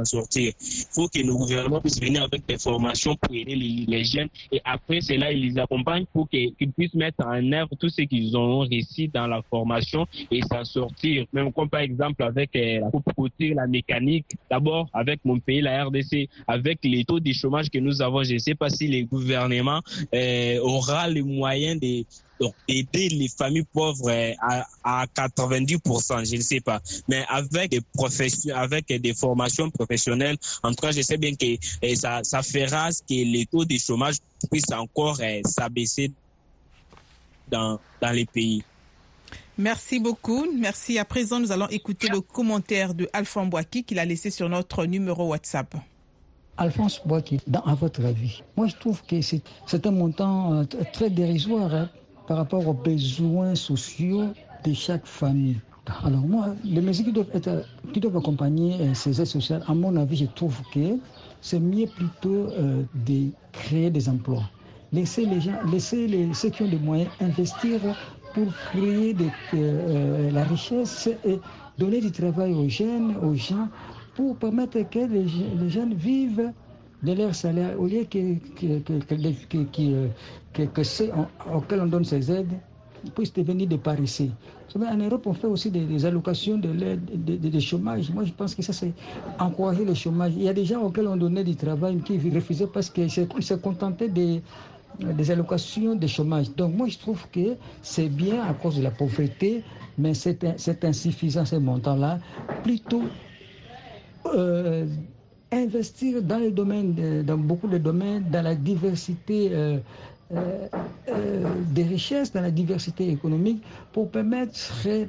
sortir. 0.04 0.54
Il 0.60 0.86
faut 0.92 1.08
que 1.08 1.20
le 1.20 1.34
gouvernement 1.34 1.82
puisse 1.82 2.00
venir 2.00 2.24
avec 2.24 2.46
des 2.48 2.58
formations 2.58 3.16
pour 3.16 3.36
aider 3.36 3.56
les, 3.56 4.04
jeunes 4.04 4.30
et 4.52 4.62
après 4.64 5.02
cela, 5.02 5.32
il 5.32 5.42
les 5.54 5.60
accompagne 5.60 6.06
pour 6.14 6.30
qu'ils 6.30 6.54
puissent 6.76 6.94
mettre 6.94 7.26
en 7.26 7.52
œuvre 7.52 7.70
tout 7.80 7.90
ce 7.90 8.02
qu'ils 8.04 8.36
ont 8.38 8.60
réussi 8.60 9.08
dans 9.08 9.28
la 9.28 9.42
formation 9.50 10.06
et 10.32 10.42
s'en 10.44 10.64
sortir. 10.64 11.26
Même 11.34 11.52
comme 11.52 11.70
par 11.70 11.82
exemple 11.82 12.24
avec 12.24 12.56
euh, 12.56 12.80
la 12.80 13.62
la 13.62 13.68
mécanique, 13.68 14.26
d'abord 14.50 14.88
avec 14.94 15.20
mon 15.26 15.40
pays, 15.40 15.62
la 15.62 15.86
RDC, 15.86 16.30
avec 16.48 16.80
les 16.84 17.04
taux 17.04 17.20
de 17.20 17.32
chômage 17.34 17.70
que 17.70 17.80
nous 17.80 18.02
avons, 18.02 18.24
je 18.24 18.34
ne 18.34 18.40
sais 18.40 18.56
pas 18.56 18.70
si 18.70 18.88
le 18.88 19.06
gouvernement 19.06 19.82
euh, 20.14 20.60
aura 20.62 21.08
les 21.08 21.22
moyens 21.22 21.80
de 21.80 22.06
donc, 22.40 22.54
aider 22.68 23.10
les 23.10 23.28
familles 23.28 23.66
pauvres 23.74 24.10
euh, 24.10 24.34
à, 24.42 24.66
à 24.84 25.06
90%, 25.06 26.30
je 26.30 26.36
ne 26.38 26.42
sais 26.42 26.62
pas. 26.62 26.82
Mais 27.08 27.26
avec 27.28 27.72
des 27.72 27.82
professions, 27.82 28.56
avec 28.56 28.88
des 28.88 29.14
formations 29.14 29.70
professionnelles, 29.70 30.38
en 30.64 30.70
tout 30.70 30.82
cas, 30.82 30.92
je 30.92 31.02
sais 31.02 31.18
bien 31.18 31.36
que 31.36 31.56
euh, 31.86 31.96
ça, 31.96 32.22
ça 32.24 32.42
fera 32.42 32.92
ce 32.92 33.02
que 33.02 33.14
les 33.14 33.46
taux 33.46 33.66
de 33.66 33.78
chômage 33.78 34.16
puissent 34.50 34.72
encore 34.72 35.20
euh, 35.22 35.42
s'abaisser 35.46 36.12
dans, 37.50 37.80
dans 38.02 38.12
les 38.12 38.26
pays. 38.26 38.64
Merci 39.58 40.00
beaucoup. 40.00 40.48
Merci. 40.58 40.98
À 40.98 41.06
présent, 41.06 41.40
nous 41.40 41.52
allons 41.52 41.68
écouter 41.68 42.08
le 42.08 42.22
commentaire 42.22 42.94
de 42.94 43.10
Alphonse 43.12 43.50
Boaki 43.50 43.84
qu'il 43.84 44.00
a 44.00 44.06
laissé 44.06 44.32
sur 44.32 44.48
notre 44.48 44.86
numéro 44.86 45.28
WhatsApp. 45.28 45.76
Alphonse 46.60 47.02
Boaki, 47.06 47.40
dans, 47.48 47.62
à 47.62 47.74
votre 47.74 48.04
avis, 48.06 48.44
moi 48.58 48.68
je 48.68 48.76
trouve 48.76 49.02
que 49.06 49.22
c'est 49.22 49.42
c'est 49.66 49.86
un 49.88 49.92
montant 49.92 50.54
euh, 50.54 50.64
très 50.92 51.10
dérisoire 51.10 51.74
hein, 51.74 51.90
par 52.30 52.38
rapport 52.38 52.68
aux 52.68 52.74
besoins 52.76 53.56
sociaux 53.56 54.26
de 54.64 54.72
chaque 54.72 55.08
famille. 55.08 55.58
Alors 56.04 56.22
moi, 56.22 56.50
les 56.64 56.80
mesures 56.80 57.06
qui 57.06 57.12
doivent, 57.12 57.32
être, 57.34 57.66
qui 57.92 58.00
doivent 58.00 58.18
accompagner 58.18 58.76
euh, 58.80 58.94
ces 58.94 59.20
aides 59.20 59.26
sociales, 59.26 59.64
à 59.68 59.74
mon 59.74 59.96
avis, 59.96 60.16
je 60.18 60.26
trouve 60.26 60.62
que 60.72 61.00
c'est 61.42 61.60
mieux 61.60 61.88
plutôt 61.88 62.52
euh, 62.52 62.84
de 63.08 63.32
créer 63.52 63.90
des 63.90 64.08
emplois. 64.08 64.44
Laisser 64.94 65.26
les 65.26 65.42
gens, 65.42 65.58
laisser 65.72 66.08
les, 66.08 66.32
ceux 66.36 66.52
qui 66.52 66.62
ont 66.62 66.68
des 66.68 66.78
moyens 66.78 67.10
investir 67.20 67.80
pour 68.36 68.46
créer 68.70 69.16
euh, 69.56 70.30
la 70.30 70.44
richesse 70.44 71.10
et 71.26 71.40
donner 71.80 72.00
du 72.00 72.12
travail 72.12 72.54
aux 72.54 72.70
jeunes, 72.70 73.16
aux 73.24 73.34
gens, 73.34 73.70
pour 74.14 74.38
permettre 74.38 74.80
que 74.88 75.00
les 75.00 75.70
jeunes 75.70 75.96
vivent 75.96 76.52
de 77.04 77.14
leur 77.14 77.34
salaire 77.36 77.80
au 77.80 77.88
lieu 77.88 78.04
que, 78.10 78.36
que, 78.56 78.80
que, 80.54 80.64
que, 80.64 80.84
ceux 80.84 81.10
auxquels 81.54 81.82
on 81.82 81.86
donne 81.86 82.04
ces 82.06 82.32
aides 82.32 82.54
puissent 83.16 83.34
devenir 83.34 83.68
des 83.68 83.78
paresseux. 83.78 84.30
En 84.76 84.98
Europe, 84.98 85.24
on 85.26 85.34
fait 85.34 85.48
aussi 85.48 85.72
des, 85.72 86.06
allocations 86.06 86.58
de 86.58 86.70
l'aide 86.70 87.04
de, 87.26 87.38
de- 87.38 87.50
de 87.50 87.60
chômage. 87.60 88.12
Moi, 88.12 88.24
je 88.26 88.32
pense 88.34 88.54
que 88.54 88.62
ça, 88.62 88.74
c'est 88.74 88.94
encourager 89.40 89.84
le 89.86 89.94
chômage. 89.96 90.34
Il 90.36 90.44
y 90.44 90.50
a 90.50 90.54
des 90.54 90.66
gens 90.66 90.82
auxquels 90.82 91.08
on 91.08 91.16
donnait 91.16 91.44
du 91.44 91.56
travail 91.56 91.98
qui 92.02 92.20
refusaient 92.30 92.68
parce 92.68 92.90
qu'ils 92.90 93.10
se, 93.10 93.54
contentaient 93.56 94.10
des, 94.10 94.42
allocations 95.32 95.96
de 95.96 96.06
chômage. 96.08 96.54
Donc, 96.56 96.76
moi, 96.76 96.88
je 96.88 97.00
trouve 97.00 97.26
que 97.32 97.56
c'est 97.82 98.10
bien 98.10 98.44
à 98.44 98.54
cause 98.54 98.76
de 98.78 98.84
la 98.84 98.92
pauvreté, 98.92 99.64
mais 99.98 100.14
c'est 100.14 100.44
insuffisant, 100.84 101.46
ces 101.46 101.60
montants-là. 101.60 102.20
Plutôt 102.64 103.04
euh, 104.36 104.86
investir 105.52 106.22
dans 106.22 106.38
les 106.38 106.52
domaines, 106.52 107.24
dans 107.24 107.38
beaucoup 107.38 107.68
de 107.68 107.78
domaines, 107.78 108.26
dans 108.32 108.42
la 108.44 108.56
diversité 108.56 109.50
euh, 109.52 109.78
euh, 110.34 110.68
euh, 111.10 111.44
des 111.72 111.84
richesses, 111.84 112.32
dans 112.32 112.42
la 112.42 112.52
diversité 112.52 113.10
économique, 113.10 113.62
pour 113.92 114.10
permettre 114.10 114.56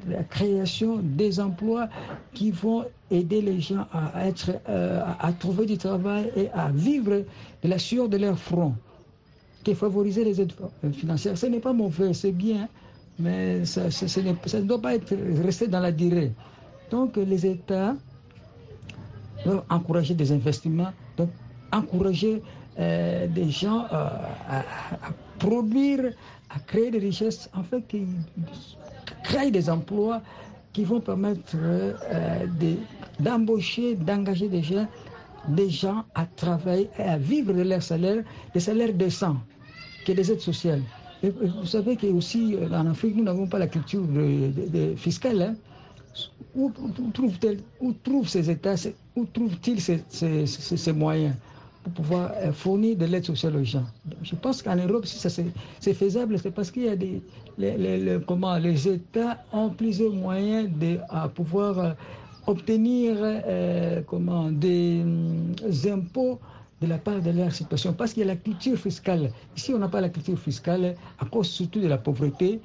la 0.09 0.23
création 0.23 0.97
des 1.03 1.39
emplois 1.39 1.89
qui 2.33 2.49
vont 2.51 2.85
aider 3.11 3.41
les 3.41 3.59
gens 3.61 3.85
à 3.93 4.27
être, 4.27 4.51
à 4.67 5.31
trouver 5.33 5.65
du 5.65 5.77
travail 5.77 6.31
et 6.35 6.49
à 6.53 6.69
vivre 6.71 7.23
de 7.63 7.67
la 7.69 7.77
sueur 7.77 8.09
de 8.09 8.17
leur 8.17 8.37
front. 8.37 8.73
Que 9.63 9.75
favoriser 9.75 10.23
les 10.23 10.41
aides 10.41 10.53
financières, 10.93 11.37
ce 11.37 11.45
n'est 11.45 11.59
pas 11.59 11.73
mauvais, 11.73 12.13
c'est 12.13 12.31
bien, 12.31 12.67
mais 13.19 13.63
ça, 13.65 13.91
ça 13.91 14.21
ne 14.21 14.61
doit 14.63 14.81
pas 14.81 14.95
être 14.95 15.13
resté 15.43 15.67
dans 15.67 15.81
la 15.81 15.91
durée. 15.91 16.31
Donc 16.89 17.17
les 17.17 17.45
États 17.45 17.95
encourager 19.69 20.13
des 20.13 20.31
investissements, 20.31 20.93
donc 21.17 21.29
encourager 21.71 22.41
euh, 22.79 23.27
des 23.27 23.49
gens 23.49 23.85
euh, 23.91 24.07
à, 24.49 24.63
produire, 25.39 26.13
à 26.49 26.59
créer 26.59 26.91
des 26.91 26.99
richesses, 26.99 27.49
en 27.53 27.63
fait, 27.63 27.85
qui 27.87 28.05
créent 29.23 29.51
des 29.51 29.69
emplois 29.69 30.21
qui 30.73 30.83
vont 30.85 31.01
permettre 31.01 31.55
euh, 31.55 32.45
de- 32.59 32.77
d'embaucher, 33.23 33.95
d'engager 33.95 34.47
des 34.47 34.63
gens, 34.63 34.87
des 35.47 35.69
gens 35.69 36.05
à 36.15 36.25
travailler 36.25 36.89
et 36.97 37.03
à 37.03 37.17
vivre 37.17 37.53
de 37.53 37.61
leur 37.61 37.81
salaire, 37.83 38.23
des 38.53 38.59
salaires 38.59 38.93
décents, 38.93 39.37
que 40.05 40.11
des 40.13 40.31
aides 40.31 40.39
sociales. 40.41 40.81
Vous 41.23 41.65
savez 41.65 41.97
que 41.97 42.07
aussi 42.07 42.55
euh, 42.55 42.69
en 42.71 42.87
Afrique, 42.87 43.15
nous 43.15 43.23
n'avons 43.23 43.47
pas 43.47 43.59
la 43.59 43.67
culture 43.67 44.01
fiscale. 44.95 45.41
hein. 45.41 45.55
Où, 46.53 46.71
où 47.81 47.93
trouvent 48.03 48.27
ces 48.27 48.49
États, 48.49 48.75
où 49.15 49.25
trouvent-ils 49.25 49.79
ces, 49.81 50.93
moyens 50.93 51.35
pour 51.83 51.93
pouvoir 51.93 52.31
euh, 52.35 52.51
fournir 52.51 52.97
de 52.97 53.05
l'aide 53.05 53.25
sociale 53.25 53.55
aux 53.55 53.63
gens? 53.63 53.85
Je 54.21 54.35
pense 54.35 54.61
qu'en 54.61 54.75
Europe, 54.75 55.05
si 55.05 55.17
c'est 55.79 55.93
faisable, 55.93 56.37
c'est 56.39 56.51
parce 56.51 56.69
qu'il 56.71 56.83
y 56.83 56.89
a 56.89 56.95
des 56.95 57.21
les- 57.57 58.19
comment, 58.27 58.57
les 58.57 58.87
États 58.87 59.37
ont 59.53 59.69
plusieurs 59.69 60.13
moyens 60.13 60.69
de 60.77 60.97
à 61.09 61.29
pouvoir 61.29 61.79
euh, 61.79 61.91
obtenir 62.47 63.15
euh, 63.21 64.01
comment, 64.07 64.51
des 64.51 65.01
hum, 65.03 65.53
impôts 65.85 66.39
de 66.81 66.87
la 66.87 66.97
part 66.97 67.21
de 67.21 67.29
leur 67.29 67.51
situation. 67.51 67.93
Parce 67.93 68.13
qu'il 68.13 68.21
y 68.21 68.23
a 68.23 68.27
la 68.33 68.35
culture 68.35 68.77
fiscale. 68.77 69.31
Ici, 69.55 69.73
on 69.73 69.77
n'a 69.79 69.87
pas 69.87 70.01
la 70.01 70.09
culture 70.09 70.37
fiscale 70.39 70.95
à 71.19 71.25
cause 71.25 71.47
surtout 71.47 71.79
de 71.79 71.87
la 71.87 71.97
pauvreté. 71.97 72.59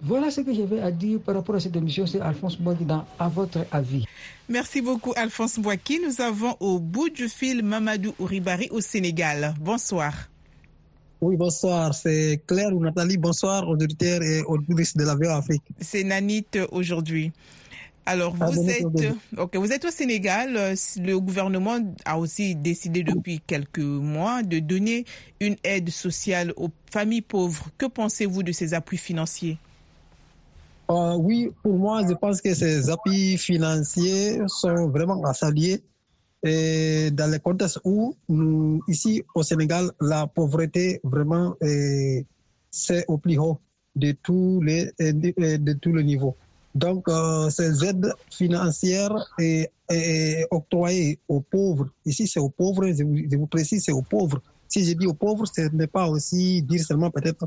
Voilà 0.00 0.30
ce 0.30 0.42
que 0.42 0.54
j'avais 0.54 0.80
à 0.80 0.90
dire 0.92 1.18
par 1.20 1.34
rapport 1.34 1.56
à 1.56 1.60
cette 1.60 1.74
émission. 1.74 2.06
C'est 2.06 2.20
Alphonse 2.20 2.58
dans 2.60 3.04
À 3.18 3.28
votre 3.28 3.66
avis. 3.72 4.04
Merci 4.48 4.80
beaucoup, 4.80 5.12
Alphonse 5.16 5.58
Boaki. 5.58 6.00
Nous 6.04 6.20
avons 6.20 6.56
au 6.60 6.78
bout 6.78 7.10
du 7.10 7.28
fil 7.28 7.64
Mamadou 7.64 8.14
Ouribari 8.20 8.68
au 8.70 8.80
Sénégal. 8.80 9.54
Bonsoir. 9.60 10.14
Oui, 11.20 11.36
bonsoir. 11.36 11.94
C'est 11.94 12.40
Claire 12.46 12.72
ou 12.72 12.80
Nathalie. 12.80 13.16
Bonsoir 13.16 13.68
aux 13.68 13.72
auditeurs 13.74 14.22
et 14.22 14.42
aux 14.42 14.58
touristes 14.58 14.96
de 14.96 15.04
la 15.04 15.16
VOA 15.16 15.38
Afrique. 15.38 15.62
C'est 15.80 16.04
Nanit 16.04 16.46
aujourd'hui. 16.70 17.32
Alors, 18.06 18.36
Ah, 18.40 18.46
vous 18.46 18.70
êtes, 18.70 18.84
vous 19.54 19.72
êtes 19.72 19.84
au 19.84 19.90
Sénégal. 19.90 20.74
Le 20.96 21.18
gouvernement 21.18 21.78
a 22.04 22.18
aussi 22.18 22.54
décidé 22.54 23.02
depuis 23.02 23.40
quelques 23.44 23.80
mois 23.80 24.42
de 24.44 24.60
donner 24.60 25.04
une 25.40 25.56
aide 25.64 25.90
sociale 25.90 26.52
aux 26.56 26.70
familles 26.90 27.20
pauvres. 27.20 27.68
Que 27.76 27.86
pensez-vous 27.86 28.44
de 28.44 28.52
ces 28.52 28.72
appuis 28.72 28.96
financiers? 28.96 29.58
Euh, 30.90 31.16
oui, 31.16 31.50
pour 31.62 31.74
moi, 31.74 32.02
je 32.08 32.14
pense 32.14 32.40
que 32.40 32.54
ces 32.54 32.88
appuis 32.88 33.36
financiers 33.36 34.40
sont 34.46 34.88
vraiment 34.88 35.22
à 35.24 35.34
saluer 35.34 35.82
et 36.42 37.10
dans 37.12 37.30
le 37.30 37.38
contexte 37.40 37.80
où 37.84 38.14
nous, 38.28 38.80
ici 38.88 39.22
au 39.34 39.42
Sénégal, 39.42 39.90
la 40.00 40.26
pauvreté 40.26 41.00
vraiment 41.02 41.54
est- 41.60 42.24
c'est 42.70 43.04
au 43.08 43.18
plus 43.18 43.36
haut 43.38 43.58
de 43.96 44.12
tous 44.22 44.60
les 44.62 44.92
de, 45.00 45.72
tous 45.74 45.92
les 45.92 46.04
niveaux. 46.04 46.36
Donc, 46.74 47.08
euh, 47.08 47.50
ces 47.50 47.84
aides 47.84 48.12
financières 48.30 49.16
est 49.38 49.70
octroyées 50.50 51.18
aux 51.28 51.40
pauvres. 51.40 51.88
Ici, 52.06 52.26
c'est 52.28 52.38
aux 52.40 52.50
pauvres. 52.50 52.86
Je 52.92 53.02
vous, 53.02 53.16
je 53.30 53.36
vous 53.36 53.46
précise, 53.48 53.82
c'est 53.84 53.92
aux 53.92 54.02
pauvres. 54.02 54.40
Si 54.68 54.84
je 54.84 54.92
dis 54.92 55.06
aux 55.06 55.14
pauvres, 55.14 55.44
ce 55.46 55.62
n'est 55.74 55.86
pas 55.88 56.08
aussi 56.08 56.62
dire 56.62 56.82
seulement 56.84 57.10
peut-être, 57.10 57.46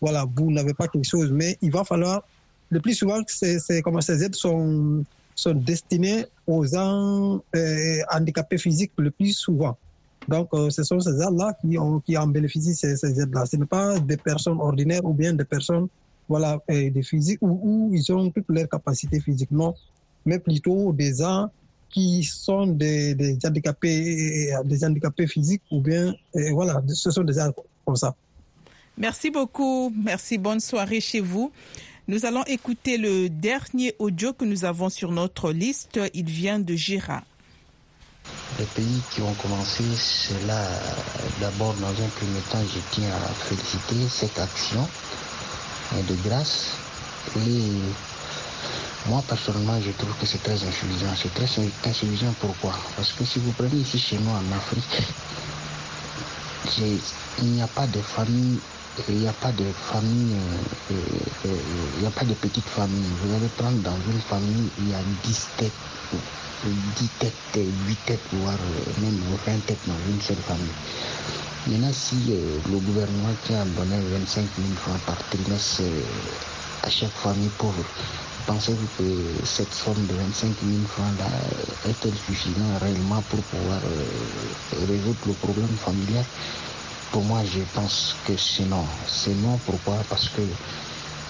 voilà, 0.00 0.24
vous 0.34 0.50
n'avez 0.50 0.72
pas 0.74 0.88
quelque 0.88 1.04
chose, 1.08 1.30
mais 1.30 1.58
il 1.60 1.70
va 1.70 1.84
falloir 1.84 2.22
le 2.72 2.80
plus 2.80 2.94
souvent, 2.94 3.20
ces 3.28 4.24
aides 4.24 4.34
sont, 4.34 5.04
destinées 5.54 6.24
aux 6.46 6.64
gens 6.66 7.42
euh, 7.54 7.98
handicapés 8.10 8.58
physiques 8.58 8.92
le 8.96 9.10
plus 9.10 9.32
souvent. 9.32 9.76
Donc, 10.26 10.48
euh, 10.54 10.70
ce 10.70 10.82
sont 10.82 10.98
ces 11.00 11.10
aides-là 11.10 11.52
qui, 11.60 12.16
en 12.16 12.26
bénéficient, 12.28 12.74
ces, 12.74 13.20
aides-là. 13.20 13.44
Ce 13.44 13.56
n'est 13.56 13.66
pas 13.66 13.98
des 13.98 14.16
personnes 14.16 14.58
ordinaires 14.58 15.04
ou 15.04 15.12
bien 15.12 15.34
des 15.34 15.44
personnes 15.44 15.88
euh, 16.30 17.02
physiques 17.02 17.40
où, 17.42 17.90
ils 17.92 18.10
ont 18.10 18.30
toutes 18.30 18.48
leurs 18.48 18.68
capacités 18.68 19.20
physiques, 19.20 19.50
non, 19.50 19.74
mais 20.24 20.38
plutôt 20.38 20.92
des 20.94 21.16
gens 21.16 21.50
qui 21.90 22.22
sont 22.22 22.66
des, 22.66 23.36
handicapés, 23.44 24.50
des 24.64 24.84
handicapés 24.84 25.26
physiques 25.26 25.62
ou 25.70 25.80
bien, 25.82 26.14
voilà, 26.52 26.82
ce 26.88 27.10
sont 27.10 27.24
des 27.24 27.34
gens 27.34 27.50
comme 27.84 27.96
ça. 27.96 28.14
Merci 28.96 29.30
beaucoup. 29.30 29.92
Merci. 30.04 30.38
Bonne 30.38 30.60
soirée 30.60 31.00
chez 31.00 31.20
vous. 31.20 31.52
Nous 32.12 32.26
allons 32.26 32.44
écouter 32.44 32.98
le 32.98 33.30
dernier 33.30 33.94
audio 33.98 34.34
que 34.34 34.44
nous 34.44 34.66
avons 34.66 34.90
sur 34.90 35.12
notre 35.12 35.50
liste. 35.50 35.98
Il 36.12 36.26
vient 36.26 36.58
de 36.58 36.74
Gira. 36.74 37.22
Les 38.58 38.66
pays 38.66 39.00
qui 39.10 39.22
ont 39.22 39.32
commencé 39.32 39.82
cela, 39.96 40.60
d'abord 41.40 41.72
dans 41.80 41.88
un 41.88 42.08
premier 42.08 42.40
temps, 42.50 42.60
je 42.68 42.80
tiens 42.90 43.08
à 43.08 43.32
féliciter 43.32 44.06
cette 44.10 44.38
action 44.38 44.86
de 46.06 46.14
grâce. 46.28 46.72
Et 47.38 49.08
moi, 49.08 49.24
personnellement, 49.26 49.80
je 49.80 49.92
trouve 49.92 50.14
que 50.20 50.26
c'est 50.26 50.42
très 50.42 50.62
insuffisant. 50.62 51.14
C'est 51.16 51.32
très 51.32 51.88
insuffisant 51.88 52.34
pourquoi? 52.40 52.74
Parce 52.94 53.12
que 53.14 53.24
si 53.24 53.38
vous 53.38 53.52
prenez 53.52 53.76
ici 53.76 53.98
chez 53.98 54.18
nous 54.18 54.32
en 54.32 54.54
Afrique, 54.54 55.02
il 56.78 57.46
n'y 57.46 57.62
a 57.62 57.66
pas 57.66 57.86
de 57.86 58.00
famille, 58.00 58.60
il 59.08 59.16
n'y 59.16 59.28
a 59.28 59.32
pas 59.32 59.52
de 59.52 59.64
famille, 59.72 60.36
euh, 60.36 60.94
euh, 60.94 61.00
euh, 61.46 61.58
il 61.96 62.00
n'y 62.02 62.06
a 62.06 62.10
pas 62.10 62.24
de 62.24 62.34
petite 62.34 62.68
famille. 62.68 63.04
Vous 63.22 63.34
allez 63.34 63.48
prendre 63.48 63.78
dans 63.78 63.96
une 64.10 64.20
famille, 64.20 64.70
il 64.78 64.90
y 64.90 64.94
a 64.94 65.02
10 65.24 65.48
têtes, 65.56 65.72
euh, 66.14 66.68
10 66.96 67.08
têtes, 67.18 67.32
euh, 67.56 67.64
8 67.86 67.98
têtes, 68.06 68.20
voire 68.32 68.58
même 69.00 69.18
20 69.46 69.66
têtes 69.66 69.86
dans 69.86 70.12
une 70.12 70.20
seule 70.20 70.36
famille. 70.36 70.68
Maintenant, 71.68 71.92
si 71.92 72.34
le 72.68 72.78
gouvernement 72.80 73.32
qui 73.44 73.54
a 73.54 73.64
donné 73.64 74.00
25 74.00 74.48
000 74.56 74.74
francs 74.74 75.00
par 75.06 75.16
trimestre 75.30 75.82
euh, 75.82 76.02
à 76.82 76.90
chaque 76.90 77.12
famille 77.12 77.50
pauvre, 77.56 77.84
pensez-vous 78.46 78.88
que 78.98 79.44
cette 79.44 79.72
somme 79.72 80.04
de 80.08 80.14
25 80.14 80.56
000 80.60 80.84
francs 80.88 81.16
là 81.20 81.26
euh, 81.26 81.90
est-elle 81.90 82.16
suffisante 82.16 82.82
réellement 82.82 83.22
pour 83.30 83.40
pouvoir 83.44 83.80
euh, 83.84 84.86
résoudre 84.88 85.20
le 85.26 85.34
problème 85.34 85.76
familial? 85.76 86.24
Pour 87.12 87.22
moi, 87.22 87.44
je 87.44 87.60
pense 87.74 88.16
que 88.26 88.36
c'est 88.36 88.64
non. 88.64 88.84
C'est 89.06 89.34
non, 89.34 89.56
pourquoi? 89.64 90.02
Parce 90.08 90.28
que 90.30 90.42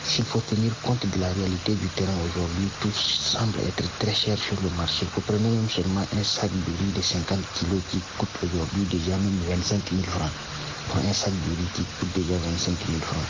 s'il 0.05 0.25
faut 0.25 0.41
tenir 0.41 0.73
compte 0.83 1.07
de 1.07 1.19
la 1.21 1.29
réalité 1.33 1.75
du 1.75 1.88
terrain 1.88 2.17
aujourd'hui, 2.29 2.69
tout 2.81 2.93
semble 2.93 3.59
être 3.61 3.85
très 3.99 4.15
cher 4.15 4.37
sur 4.38 4.61
le 4.62 4.71
marché. 4.71 5.07
Vous 5.15 5.21
prenez 5.23 5.49
même 5.49 5.69
seulement 5.69 6.05
un 6.17 6.25
sac 6.25 6.51
de 6.51 6.73
riz 6.79 6.93
de 6.93 7.01
50 7.01 7.41
kilos 7.55 7.83
qui 7.91 8.01
coûte 8.19 8.37
aujourd'hui 8.43 8.85
déjà 8.85 9.17
même 9.17 9.41
25 9.49 9.81
000 9.91 10.03
francs. 10.03 10.31
Pour 10.88 10.99
un 10.99 11.12
sac 11.12 11.33
de 11.33 11.57
riz 11.57 11.69
qui 11.75 11.85
coûte 11.99 12.12
déjà 12.15 12.37
25 12.38 12.77
000 12.87 12.99
francs. 13.01 13.29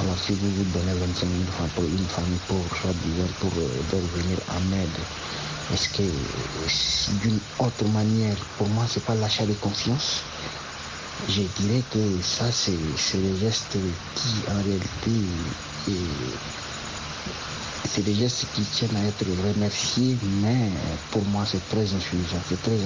Alors 0.00 0.18
si 0.18 0.32
vous 0.34 0.50
vous 0.50 0.64
donnez 0.64 0.94
25 0.94 1.26
000 1.26 1.42
francs 1.52 1.70
pour 1.74 1.84
une 1.84 2.06
famille 2.08 2.40
pauvre, 2.48 2.76
soit 2.80 2.94
disant 3.04 3.28
pour 3.40 3.52
euh, 3.58 4.00
venir 4.14 4.38
en 4.48 4.72
aide, 4.76 4.98
est-ce 5.72 5.88
que 5.88 6.02
euh, 6.02 7.18
d'une 7.22 7.40
autre 7.58 7.86
manière, 7.88 8.36
pour 8.58 8.68
moi, 8.68 8.86
c'est 8.88 9.04
pas 9.04 9.14
l'achat 9.14 9.46
de 9.46 9.54
conscience? 9.54 10.22
Je 11.28 11.42
dirais 11.60 11.82
que 11.90 12.22
ça, 12.22 12.50
c'est 12.52 13.18
des 13.18 13.36
gestes 13.38 13.76
qui, 14.14 14.50
en 14.50 14.62
réalité, 14.62 15.10
c'est 17.88 18.02
des 18.02 18.14
gestes 18.14 18.46
qui 18.54 18.62
tiennent 18.62 18.96
à 18.96 19.04
être 19.06 19.24
remerciés, 19.44 20.16
mais 20.42 20.70
pour 21.10 21.24
moi, 21.26 21.44
c'est 21.46 21.66
très 21.68 21.82
insuffisant. 21.82 22.40
C'est 22.48 22.60
très. 22.62 22.78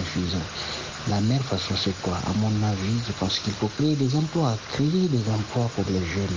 La 1.09 1.21
meilleure 1.21 1.45
façon, 1.45 1.75
c'est 1.77 1.95
quoi? 2.03 2.17
À 2.27 2.33
mon 2.39 2.51
avis, 2.67 2.99
je 3.07 3.13
pense 3.13 3.39
qu'il 3.39 3.53
faut 3.53 3.69
créer 3.69 3.95
des 3.95 4.17
emplois, 4.17 4.59
créer 4.73 5.09
des 5.09 5.31
emplois 5.31 5.71
pour 5.77 5.85
les 5.89 6.05
jeunes. 6.05 6.37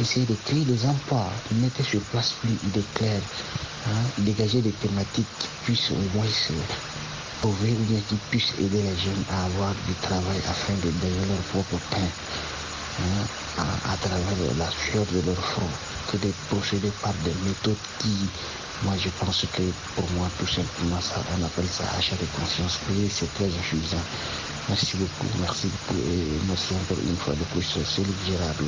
Essayer 0.00 0.26
de 0.26 0.36
créer 0.44 0.64
des 0.64 0.86
emplois, 0.86 1.28
mettez 1.60 1.82
sur 1.82 2.00
place 2.02 2.36
une 2.44 2.56
idée 2.68 2.84
claire, 2.94 3.20
hein, 3.88 4.04
dégager 4.18 4.60
des 4.60 4.70
thématiques 4.70 5.26
qui 5.40 5.48
puissent 5.64 5.90
au 5.90 6.16
moins 6.16 6.26
se 7.38 7.42
trouver 7.42 7.72
ou 7.72 7.84
bien 7.84 8.00
qui 8.00 8.16
puissent 8.30 8.54
aider 8.58 8.82
les 8.82 8.96
jeunes 8.96 9.24
à 9.30 9.44
avoir 9.44 9.74
du 9.86 9.94
travail 9.94 10.38
afin 10.48 10.74
de 10.74 10.90
gagner 11.00 11.26
leur 11.28 11.38
propre 11.52 11.78
pain 11.90 12.08
hein, 13.00 13.62
à, 13.84 13.96
travers 13.96 14.54
la 14.56 14.70
sueur 14.70 15.06
de 15.06 15.20
leur 15.26 15.36
front 15.36 15.70
que 16.10 16.16
de 16.16 16.32
procéder 16.48 16.90
par 17.02 17.14
des 17.24 17.34
méthodes 17.44 17.76
qui, 18.00 18.28
moi 18.82 18.94
je 18.98 19.10
pense 19.20 19.44
que 19.52 19.62
pour 19.94 20.10
moi 20.12 20.28
tout 20.38 20.46
simplement 20.46 21.00
ça, 21.00 21.22
on 21.38 21.44
appelle 21.44 21.68
ça 21.68 21.84
achat 21.96 22.16
de 22.16 22.26
conscience 22.38 22.80
et 22.96 23.08
c'est 23.08 23.32
très 23.34 23.46
insuffisant. 23.46 24.02
Merci 24.68 24.96
beaucoup, 24.96 25.26
merci 25.40 25.68
beaucoup 25.68 26.00
et 26.10 26.26
merci 26.46 26.74
encore 26.74 26.98
une 27.02 27.16
fois 27.16 27.34
de 27.34 27.44
plus, 27.44 27.76
Luc 27.98 28.16
Gérard 28.26 28.54
Le. 28.60 28.66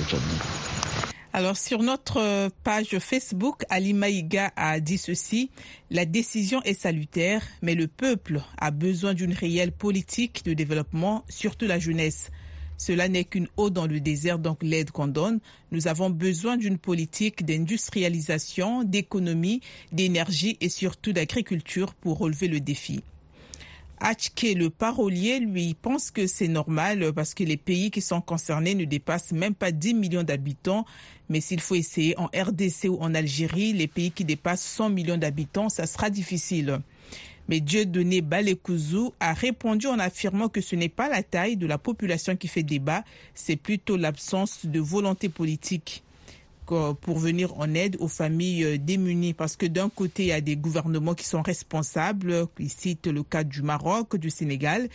Alors 1.32 1.56
sur 1.56 1.80
notre 1.84 2.48
page 2.64 2.98
Facebook, 2.98 3.62
Ali 3.68 3.94
Maïga 3.94 4.50
a 4.56 4.80
dit 4.80 4.98
ceci, 4.98 5.50
la 5.88 6.04
décision 6.04 6.60
est 6.64 6.74
salutaire, 6.74 7.46
mais 7.62 7.76
le 7.76 7.86
peuple 7.86 8.40
a 8.58 8.72
besoin 8.72 9.14
d'une 9.14 9.32
réelle 9.32 9.70
politique 9.70 10.44
de 10.44 10.54
développement, 10.54 11.24
surtout 11.28 11.66
la 11.66 11.78
jeunesse. 11.78 12.32
Cela 12.78 13.08
n'est 13.08 13.22
qu'une 13.22 13.46
eau 13.56 13.70
dans 13.70 13.86
le 13.86 14.00
désert, 14.00 14.40
donc 14.40 14.58
l'aide 14.60 14.90
qu'on 14.90 15.06
donne. 15.06 15.38
Nous 15.70 15.86
avons 15.86 16.10
besoin 16.10 16.56
d'une 16.56 16.78
politique 16.78 17.44
d'industrialisation, 17.44 18.82
d'économie, 18.82 19.60
d'énergie 19.92 20.56
et 20.60 20.68
surtout 20.68 21.12
d'agriculture 21.12 21.94
pour 21.94 22.18
relever 22.18 22.48
le 22.48 22.58
défi. 22.58 23.04
Hachke, 24.02 24.54
le 24.56 24.70
parolier, 24.70 25.40
lui, 25.40 25.74
pense 25.74 26.10
que 26.10 26.26
c'est 26.26 26.48
normal 26.48 27.12
parce 27.14 27.34
que 27.34 27.44
les 27.44 27.58
pays 27.58 27.90
qui 27.90 28.00
sont 28.00 28.22
concernés 28.22 28.74
ne 28.74 28.86
dépassent 28.86 29.32
même 29.32 29.54
pas 29.54 29.72
10 29.72 29.92
millions 29.92 30.22
d'habitants. 30.22 30.86
Mais 31.28 31.42
s'il 31.42 31.60
faut 31.60 31.74
essayer 31.74 32.18
en 32.18 32.26
RDC 32.26 32.88
ou 32.88 32.96
en 33.00 33.14
Algérie, 33.14 33.74
les 33.74 33.88
pays 33.88 34.10
qui 34.10 34.24
dépassent 34.24 34.62
100 34.62 34.90
millions 34.90 35.18
d'habitants, 35.18 35.68
ça 35.68 35.86
sera 35.86 36.08
difficile. 36.08 36.80
Mais 37.48 37.60
Dieudonné 37.60 38.22
Balekouzou 38.22 39.12
a 39.20 39.34
répondu 39.34 39.86
en 39.86 39.98
affirmant 39.98 40.48
que 40.48 40.62
ce 40.62 40.76
n'est 40.76 40.88
pas 40.88 41.08
la 41.08 41.22
taille 41.22 41.56
de 41.56 41.66
la 41.66 41.78
population 41.78 42.36
qui 42.36 42.48
fait 42.48 42.62
débat, 42.62 43.04
c'est 43.34 43.56
plutôt 43.56 43.96
l'absence 43.98 44.64
de 44.64 44.80
volonté 44.80 45.28
politique 45.28 46.02
pour 47.00 47.18
venir 47.18 47.58
en 47.58 47.74
aide 47.74 47.96
aux 48.00 48.08
familles 48.08 48.78
démunies. 48.78 49.34
Parce 49.34 49.56
que 49.56 49.66
d'un 49.66 49.88
côté, 49.88 50.24
il 50.24 50.28
y 50.28 50.32
a 50.32 50.40
des 50.40 50.56
gouvernements 50.56 51.14
qui 51.14 51.26
sont 51.26 51.42
responsables, 51.42 52.46
il 52.58 52.70
cite 52.70 53.06
le 53.06 53.22
cas 53.22 53.44
du 53.44 53.62
Maroc, 53.62 54.16
du 54.16 54.30
Sénégal, 54.30 54.88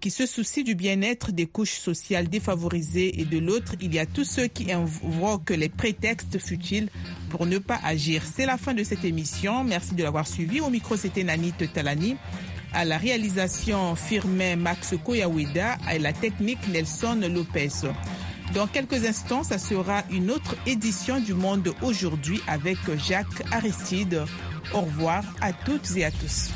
qui 0.00 0.10
se 0.10 0.26
soucient 0.26 0.64
du 0.64 0.74
bien-être 0.74 1.30
des 1.30 1.46
couches 1.46 1.78
sociales 1.78 2.28
défavorisées 2.28 3.20
et 3.20 3.24
de 3.24 3.38
l'autre, 3.38 3.74
il 3.80 3.94
y 3.94 3.98
a 3.98 4.06
tous 4.06 4.24
ceux 4.24 4.46
qui 4.46 4.72
invoquent 4.72 5.50
les 5.50 5.68
prétextes 5.68 6.38
futiles 6.38 6.88
pour 7.28 7.44
ne 7.46 7.58
pas 7.58 7.78
agir. 7.84 8.22
C'est 8.24 8.46
la 8.46 8.56
fin 8.56 8.72
de 8.72 8.82
cette 8.82 9.04
émission. 9.04 9.62
Merci 9.62 9.94
de 9.94 10.02
l'avoir 10.02 10.26
suivi. 10.26 10.60
Au 10.60 10.70
micro, 10.70 10.96
c'était 10.96 11.22
Nanit 11.22 11.52
Talani. 11.72 12.16
À 12.72 12.84
la 12.84 12.96
réalisation, 12.98 13.94
Firmin 13.94 14.56
Max 14.56 14.94
Koyaweda 15.04 15.76
et 15.92 15.98
la 15.98 16.12
technique 16.12 16.66
Nelson 16.68 17.20
Lopez. 17.28 17.68
Dans 18.54 18.66
quelques 18.66 19.04
instants, 19.04 19.44
ça 19.44 19.58
sera 19.58 20.02
une 20.10 20.30
autre 20.30 20.56
édition 20.66 21.20
du 21.20 21.34
Monde 21.34 21.72
aujourd'hui 21.82 22.40
avec 22.48 22.78
Jacques 22.96 23.44
Aristide. 23.52 24.24
Au 24.74 24.80
revoir 24.80 25.22
à 25.40 25.52
toutes 25.52 25.96
et 25.96 26.04
à 26.04 26.10
tous. 26.10 26.50